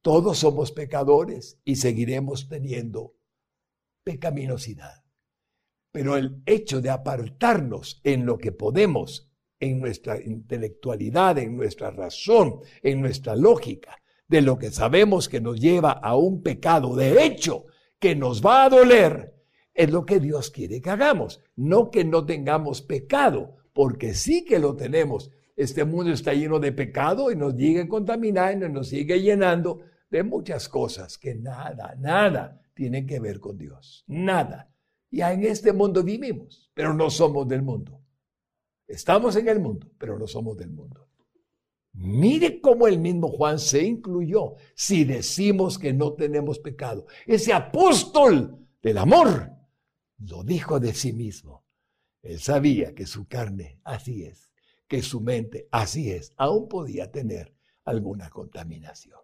[0.00, 3.16] Todos somos pecadores y seguiremos teniendo
[4.04, 5.04] pecaminosidad.
[5.92, 9.27] Pero el hecho de apartarnos en lo que podemos,
[9.60, 15.58] en nuestra intelectualidad, en nuestra razón, en nuestra lógica, de lo que sabemos que nos
[15.58, 17.66] lleva a un pecado de hecho
[17.98, 19.34] que nos va a doler,
[19.74, 21.40] es lo que Dios quiere que hagamos.
[21.56, 25.30] No que no tengamos pecado, porque sí que lo tenemos.
[25.56, 29.80] Este mundo está lleno de pecado y nos sigue contaminando y nos sigue llenando
[30.10, 34.04] de muchas cosas que nada, nada tienen que ver con Dios.
[34.08, 34.70] Nada.
[35.10, 38.02] Ya en este mundo vivimos, pero no somos del mundo.
[38.88, 41.06] Estamos en el mundo, pero no somos del mundo.
[41.92, 47.06] Mire cómo el mismo Juan se incluyó si decimos que no tenemos pecado.
[47.26, 49.50] Ese apóstol del amor
[50.18, 51.64] lo dijo de sí mismo.
[52.22, 54.52] Él sabía que su carne así es,
[54.86, 59.18] que su mente así es, aún podía tener alguna contaminación.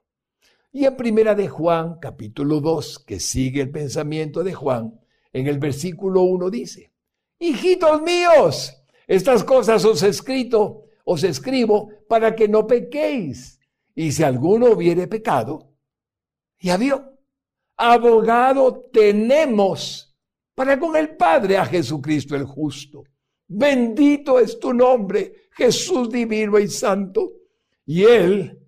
[0.72, 5.00] Y en primera de Juan, capítulo 2, que sigue el pensamiento de Juan,
[5.32, 6.92] en el versículo 1 dice,
[7.38, 13.60] hijitos míos, estas cosas os he escrito, os escribo para que no pequéis.
[13.94, 15.70] Y si alguno hubiere pecado,
[16.58, 17.18] ya vio,
[17.76, 20.14] abogado tenemos
[20.54, 23.04] para con el Padre a Jesucristo el justo.
[23.46, 27.32] Bendito es tu nombre, Jesús divino y santo.
[27.86, 28.58] Y Él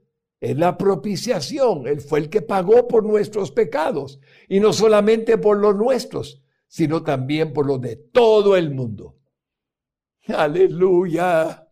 [0.40, 5.56] es la propiciación, Él fue el que pagó por nuestros pecados, y no solamente por
[5.58, 9.16] los nuestros, sino también por los de todo el mundo.
[10.28, 11.62] Aleluya.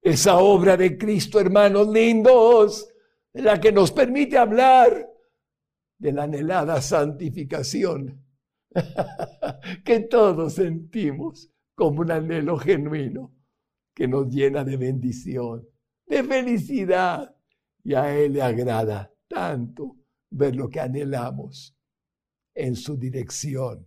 [0.00, 2.88] Esa obra de Cristo, hermanos lindos,
[3.34, 5.08] la que nos permite hablar
[5.98, 8.24] de la anhelada santificación
[9.84, 13.32] que todos sentimos como un anhelo genuino
[13.94, 15.68] que nos llena de bendición,
[16.06, 17.36] de felicidad.
[17.84, 19.96] Y a Él le agrada tanto
[20.30, 21.76] ver lo que anhelamos
[22.54, 23.86] en su dirección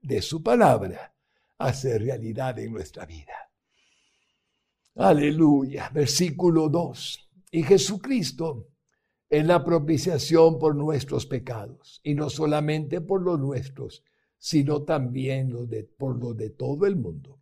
[0.00, 1.14] de su palabra
[1.58, 3.34] hacer realidad en nuestra vida.
[4.94, 5.90] Aleluya.
[5.90, 7.30] Versículo 2.
[7.52, 8.68] Y Jesucristo
[9.28, 14.02] es la propiciación por nuestros pecados, y no solamente por los nuestros,
[14.38, 17.40] sino también los de, por los de todo el mundo.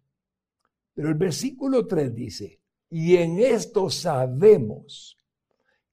[0.94, 2.60] Pero el versículo 3 dice,
[2.90, 5.18] y en esto sabemos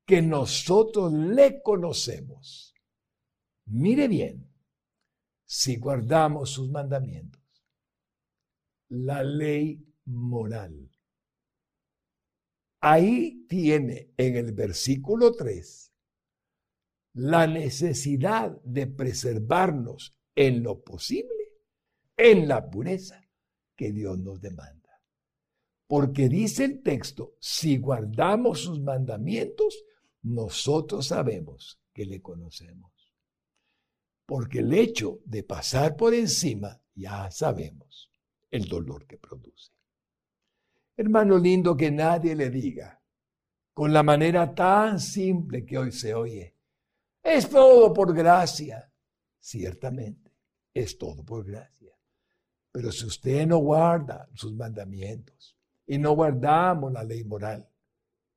[0.05, 2.73] que nosotros le conocemos.
[3.65, 4.49] Mire bien,
[5.45, 7.42] si guardamos sus mandamientos,
[8.93, 10.91] la ley moral.
[12.79, 15.91] Ahí tiene en el versículo 3
[17.13, 21.53] la necesidad de preservarnos en lo posible,
[22.17, 23.27] en la pureza
[23.75, 25.01] que Dios nos demanda.
[25.87, 29.85] Porque dice el texto, si guardamos sus mandamientos,
[30.21, 32.91] nosotros sabemos que le conocemos.
[34.27, 38.12] Porque el hecho de pasar por encima, ya sabemos
[38.53, 39.71] el dolor que produce.
[40.95, 43.01] Hermano lindo, que nadie le diga,
[43.73, 46.53] con la manera tan simple que hoy se oye,
[47.23, 48.91] es todo por gracia.
[49.39, 50.37] Ciertamente
[50.71, 51.97] es todo por gracia.
[52.71, 57.67] Pero si usted no guarda sus mandamientos y no guardamos la ley moral,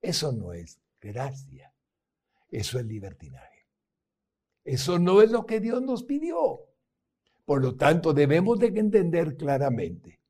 [0.00, 1.74] eso no es gracia,
[2.48, 3.66] eso es libertinaje.
[4.64, 6.65] Eso no es lo que Dios nos pidió.
[7.46, 10.20] Por lo tanto, debemos de entender claramente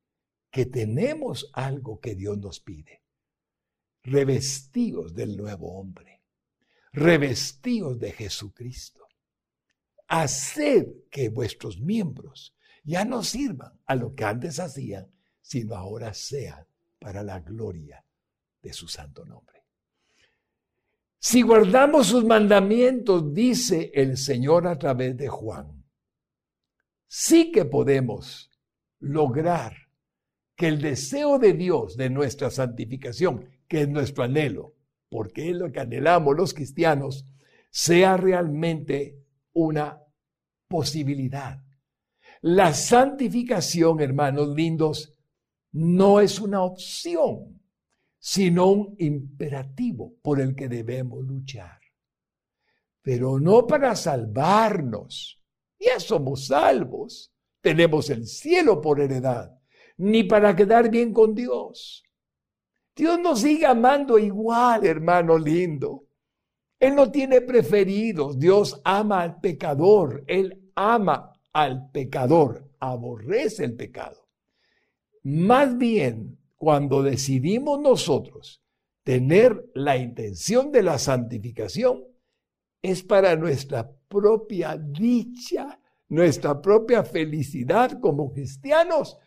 [0.49, 3.01] que tenemos algo que Dios nos pide.
[4.03, 6.21] Revestidos del nuevo hombre,
[6.93, 9.07] revestidos de Jesucristo
[10.07, 15.11] haced que vuestros miembros ya no sirvan a lo que antes hacían,
[15.41, 16.65] sino ahora sean
[16.99, 18.05] para la gloria
[18.61, 19.63] de su santo nombre.
[21.19, 25.76] Si guardamos sus mandamientos, dice el Señor a través de Juan,
[27.07, 28.51] sí que podemos
[28.99, 29.75] lograr
[30.55, 34.75] que el deseo de Dios de nuestra santificación, que es nuestro anhelo,
[35.09, 37.25] porque es lo que anhelamos los cristianos,
[37.69, 40.01] sea realmente una
[40.67, 41.63] posibilidad.
[42.41, 45.15] La santificación, hermanos lindos,
[45.71, 47.61] no es una opción,
[48.19, 51.79] sino un imperativo por el que debemos luchar.
[53.01, 55.36] Pero no para salvarnos,
[55.79, 59.57] ya somos salvos, tenemos el cielo por heredad,
[59.97, 62.03] ni para quedar bien con Dios.
[62.95, 66.05] Dios nos sigue amando igual, hermano lindo.
[66.79, 74.27] Él no tiene preferidos, Dios ama al pecador, Él ama al pecador, aborrece el pecado.
[75.23, 78.61] Más bien, cuando decidimos nosotros
[79.03, 82.03] tener la intención de la santificación,
[82.81, 89.17] es para nuestra propia dicha, nuestra propia felicidad como cristianos,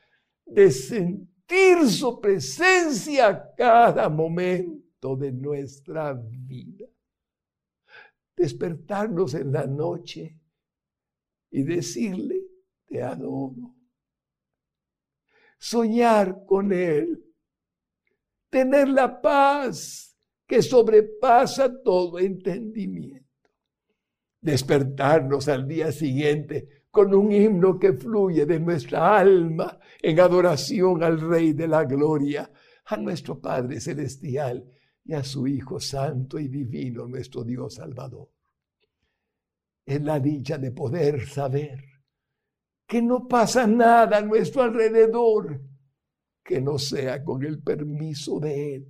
[0.45, 6.87] de sentir su presencia cada momento de nuestra vida.
[8.37, 10.39] Despertarnos en la noche
[11.51, 12.41] y decirle,
[12.87, 13.75] te adoro.
[15.59, 17.23] Soñar con Él.
[18.49, 23.20] Tener la paz que sobrepasa todo entendimiento.
[24.41, 31.21] Despertarnos al día siguiente con un himno que fluye de nuestra alma en adoración al
[31.21, 32.51] Rey de la Gloria,
[32.87, 34.65] a nuestro Padre Celestial
[35.05, 38.29] y a su Hijo Santo y Divino, nuestro Dios Salvador.
[39.85, 41.85] Es la dicha de poder saber
[42.87, 45.61] que no pasa nada a nuestro alrededor
[46.43, 48.89] que no sea con el permiso de Él.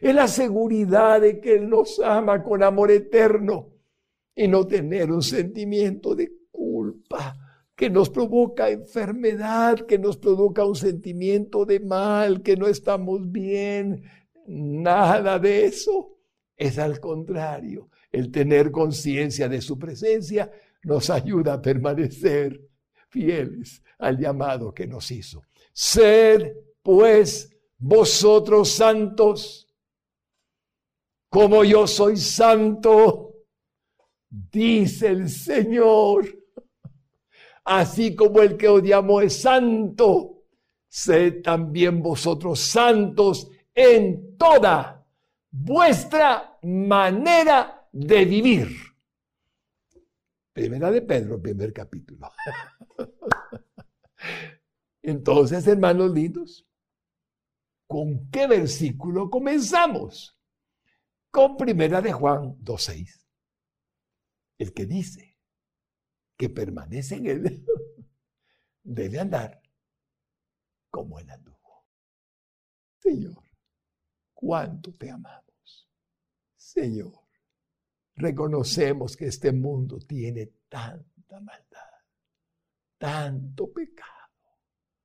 [0.00, 3.79] Es la seguridad de que Él nos ama con amor eterno
[4.34, 7.36] y no tener un sentimiento de culpa
[7.80, 14.02] que nos provoca enfermedad, que nos provoca un sentimiento de mal, que no estamos bien.
[14.46, 16.18] Nada de eso.
[16.56, 17.88] Es al contrario.
[18.12, 20.50] El tener conciencia de su presencia
[20.82, 22.60] nos ayuda a permanecer
[23.08, 25.42] fieles al llamado que nos hizo.
[25.72, 26.52] Sed,
[26.82, 29.66] pues, vosotros santos,
[31.30, 33.29] como yo soy santo,
[34.30, 36.26] dice el Señor.
[37.64, 40.44] Así como el que os llamó es santo,
[40.88, 45.06] sed también vosotros santos en toda
[45.50, 48.68] vuestra manera de vivir.
[50.52, 52.30] Primera de Pedro, primer capítulo.
[55.02, 56.66] Entonces, hermanos lindos,
[57.86, 60.36] ¿con qué versículo comenzamos?
[61.30, 63.19] Con primera de Juan 2.6.
[64.60, 65.38] El que dice
[66.36, 67.64] que permanece en él
[68.82, 69.62] debe andar
[70.90, 71.86] como él anduvo.
[72.98, 73.42] Señor,
[74.34, 75.88] cuánto te amamos.
[76.58, 77.22] Señor,
[78.16, 82.04] reconocemos que este mundo tiene tanta maldad,
[82.98, 84.58] tanto pecado.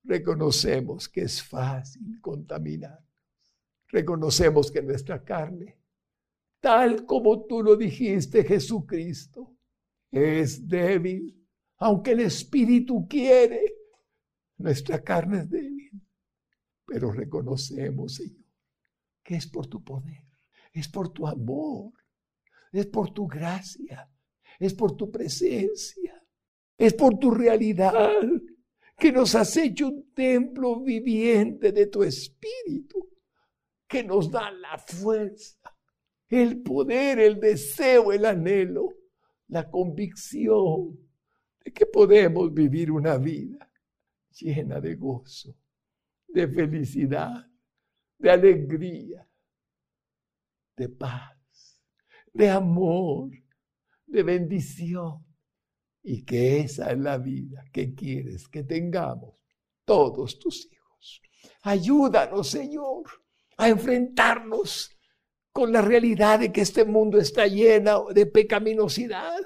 [0.04, 3.08] Reconocemos que es fácil contaminar.
[3.88, 5.85] Reconocemos que nuestra carne,
[6.66, 9.56] tal como tú lo dijiste, Jesucristo,
[10.10, 11.48] es débil.
[11.78, 13.62] Aunque el Espíritu quiere,
[14.58, 15.92] nuestra carne es débil.
[16.88, 18.48] Pero reconocemos, Señor,
[19.24, 20.24] que es por tu poder,
[20.74, 21.94] es por tu amor,
[22.72, 24.10] es por tu gracia,
[24.58, 26.20] es por tu presencia,
[26.80, 28.18] es por tu realidad
[28.98, 33.08] que nos has hecho un templo viviente de tu espíritu,
[33.88, 35.75] que nos da la fuerza,
[36.30, 38.90] el poder, el deseo, el anhelo,
[39.48, 40.98] la convicción
[41.64, 43.72] de que podemos vivir una vida
[44.32, 45.56] llena de gozo,
[46.28, 47.48] de felicidad,
[48.18, 49.28] de alegría,
[50.76, 51.36] de paz
[52.36, 53.32] de amor,
[54.06, 55.26] de bendición.
[56.04, 59.44] Y que esa es la vida que quieres que tengamos
[59.86, 61.22] todos tus hijos.
[61.62, 63.04] Ayúdanos, Señor,
[63.58, 64.95] a enfrentarnos
[65.56, 69.40] con la realidad de que este mundo está lleno de pecaminosidad.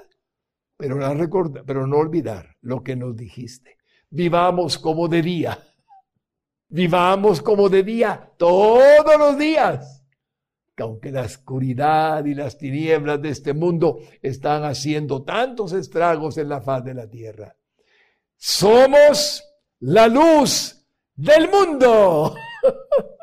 [0.76, 3.76] Pero no, pero no olvidar lo que nos dijiste.
[4.10, 5.56] Vivamos como de día.
[6.68, 10.00] Vivamos como de día todos los días
[10.82, 16.62] aunque la oscuridad y las tinieblas de este mundo están haciendo tantos estragos en la
[16.62, 17.54] faz de la tierra,
[18.34, 19.44] somos
[19.80, 22.34] la luz del mundo.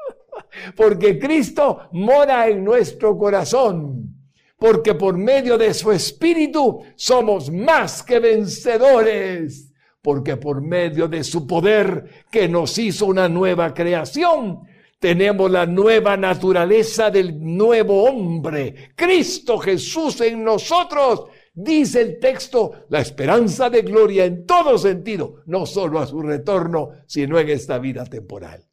[0.76, 4.14] porque Cristo mora en nuestro corazón.
[4.58, 9.72] Porque por medio de su Espíritu somos más que vencedores.
[10.02, 14.62] Porque por medio de su poder que nos hizo una nueva creación,
[15.00, 21.26] tenemos la nueva naturaleza del nuevo hombre, Cristo Jesús en nosotros.
[21.54, 26.92] Dice el texto, la esperanza de gloria en todo sentido, no solo a su retorno,
[27.06, 28.64] sino en esta vida temporal.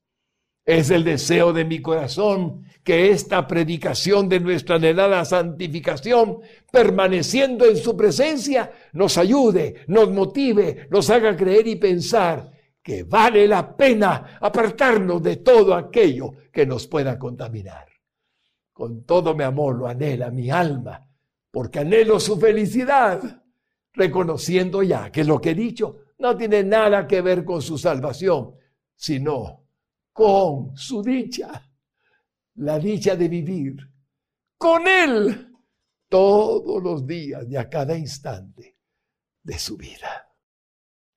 [0.65, 6.41] Es el deseo de mi corazón que esta predicación de nuestra anhelada santificación,
[6.71, 12.51] permaneciendo en su presencia, nos ayude, nos motive, nos haga creer y pensar
[12.83, 17.87] que vale la pena apartarnos de todo aquello que nos pueda contaminar.
[18.73, 21.09] Con todo mi amor lo anhela mi alma,
[21.51, 23.43] porque anhelo su felicidad,
[23.95, 28.55] reconociendo ya que lo que he dicho no tiene nada que ver con su salvación,
[28.95, 29.64] sino
[30.15, 31.69] con su dicha,
[32.55, 33.77] la dicha de vivir
[34.57, 35.53] con Él
[36.09, 38.79] todos los días y a cada instante
[39.43, 40.33] de su vida.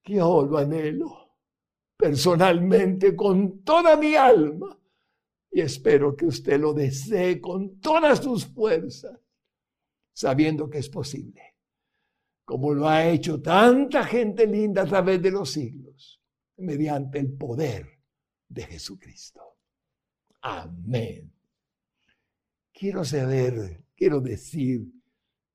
[0.03, 1.37] Yo lo anhelo
[1.95, 4.75] personalmente con toda mi alma
[5.51, 9.19] y espero que usted lo desee con todas sus fuerzas,
[10.11, 11.55] sabiendo que es posible,
[12.43, 16.19] como lo ha hecho tanta gente linda a través de los siglos,
[16.57, 17.96] mediante el poder
[18.49, 19.41] de Jesucristo.
[20.41, 21.31] Amén.
[22.71, 24.91] Quiero saber, quiero decir,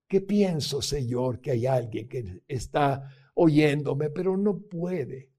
[0.08, 5.30] ¿qué pienso, Señor, que hay alguien que está oyéndome, pero no puede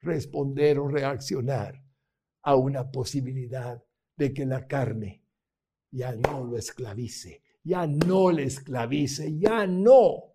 [0.00, 1.82] responder o reaccionar
[2.42, 3.82] a una posibilidad
[4.16, 5.24] de que la carne
[5.90, 10.34] ya no lo esclavice, ya no le esclavice, ya no.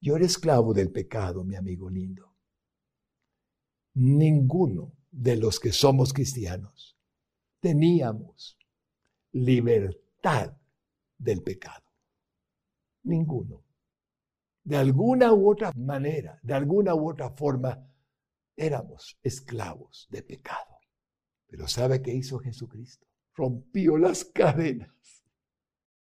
[0.00, 2.36] Yo era esclavo del pecado, mi amigo lindo.
[3.94, 6.94] Ninguno de los que somos cristianos
[7.60, 8.58] teníamos
[9.32, 10.54] libertad
[11.16, 11.84] del pecado.
[13.04, 13.64] Ninguno.
[14.62, 17.78] De alguna u otra manera, de alguna u otra forma,
[18.56, 20.78] éramos esclavos de pecado.
[21.46, 23.06] Pero ¿sabe qué hizo Jesucristo?
[23.34, 25.24] Rompió las cadenas.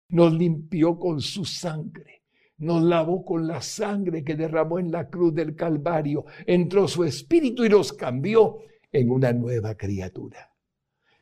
[0.10, 2.24] Nos limpió con su sangre.
[2.58, 6.26] Nos lavó con la sangre que derramó en la cruz del Calvario.
[6.46, 8.60] Entró su espíritu y nos cambió
[8.98, 10.54] en una nueva criatura.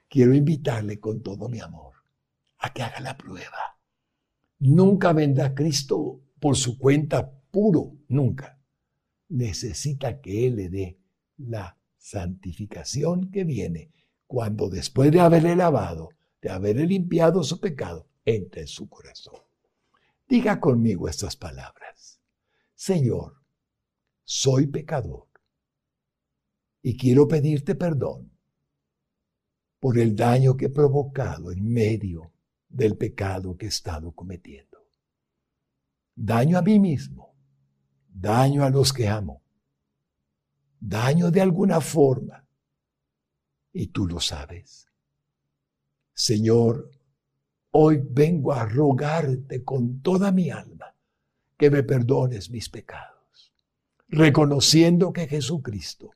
[0.08, 1.94] Quiero invitarle con todo mi amor
[2.60, 3.80] a que haga la prueba.
[4.60, 8.60] Nunca vendrá Cristo por su cuenta puro, nunca.
[9.30, 11.00] Necesita que Él le dé
[11.38, 13.92] la santificación que viene
[14.28, 16.10] cuando después de haberle lavado,
[16.42, 19.40] de haberle limpiado su pecado, entre en su corazón.
[20.28, 22.20] Diga conmigo estas palabras.
[22.74, 23.42] Señor,
[24.24, 25.28] soy pecador
[26.88, 28.32] y quiero pedirte perdón
[29.80, 32.32] por el daño que he provocado en medio
[32.70, 34.86] del pecado que he estado cometiendo.
[36.14, 37.34] Daño a mí mismo,
[38.08, 39.42] daño a los que amo,
[40.80, 42.46] daño de alguna forma.
[43.74, 44.88] Y tú lo sabes.
[46.14, 46.92] Señor,
[47.72, 50.94] hoy vengo a rogarte con toda mi alma
[51.58, 53.52] que me perdones mis pecados,
[54.08, 56.12] reconociendo que Jesucristo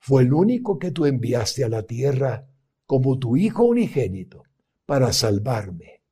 [0.00, 2.48] fue el único que tú enviaste a la tierra
[2.86, 4.42] como tu Hijo unigénito
[4.86, 6.02] para salvarme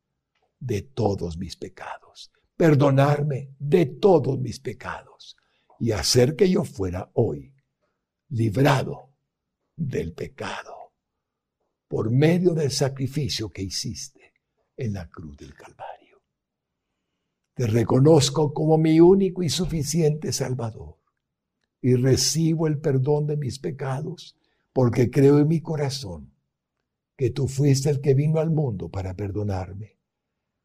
[0.61, 5.37] de todos mis pecados, perdonarme de todos mis pecados
[5.81, 7.55] y hacer que yo fuera hoy
[8.29, 9.15] librado
[9.75, 10.93] del pecado
[11.89, 14.35] por medio del sacrificio que hiciste
[14.77, 16.23] en la cruz del Calvario.
[17.55, 20.99] Te reconozco como mi único y suficiente Salvador
[21.81, 24.37] y recibo el perdón de mis pecados
[24.73, 26.33] porque creo en mi corazón
[27.17, 29.99] que tú fuiste el que vino al mundo para perdonarme.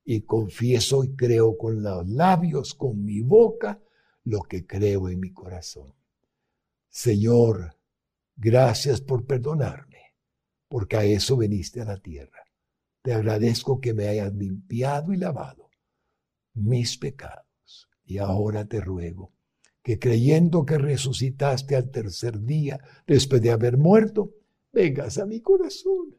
[0.06, 3.82] Y confieso y creo con los labios, con mi boca,
[4.26, 5.94] lo que creo en mi corazón.
[6.90, 7.78] Señor,
[8.36, 10.14] gracias por perdonarme,
[10.68, 12.44] porque a eso veniste a la tierra.
[13.02, 15.72] Te agradezco que me hayas limpiado y lavado
[16.54, 17.90] mis pecados.
[18.06, 19.33] Y ahora te ruego
[19.84, 24.34] que creyendo que resucitaste al tercer día después de haber muerto,
[24.72, 26.16] vengas a mi corazón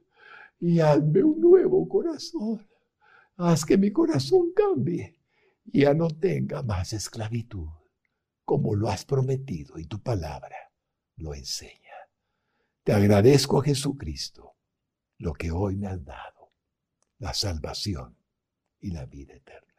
[0.61, 2.69] y hazme un nuevo corazón.
[3.37, 5.19] Haz que mi corazón cambie
[5.73, 7.69] y ya no tenga más esclavitud,
[8.45, 10.57] como lo has prometido y tu palabra
[11.17, 11.81] lo enseña.
[12.85, 14.57] Te agradezco a Jesucristo
[15.19, 16.53] lo que hoy me has dado,
[17.19, 18.15] la salvación
[18.79, 19.73] y la vida eterna.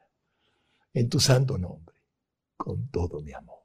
[0.91, 1.95] En tu santo nombre,
[2.57, 3.64] con todo mi amor.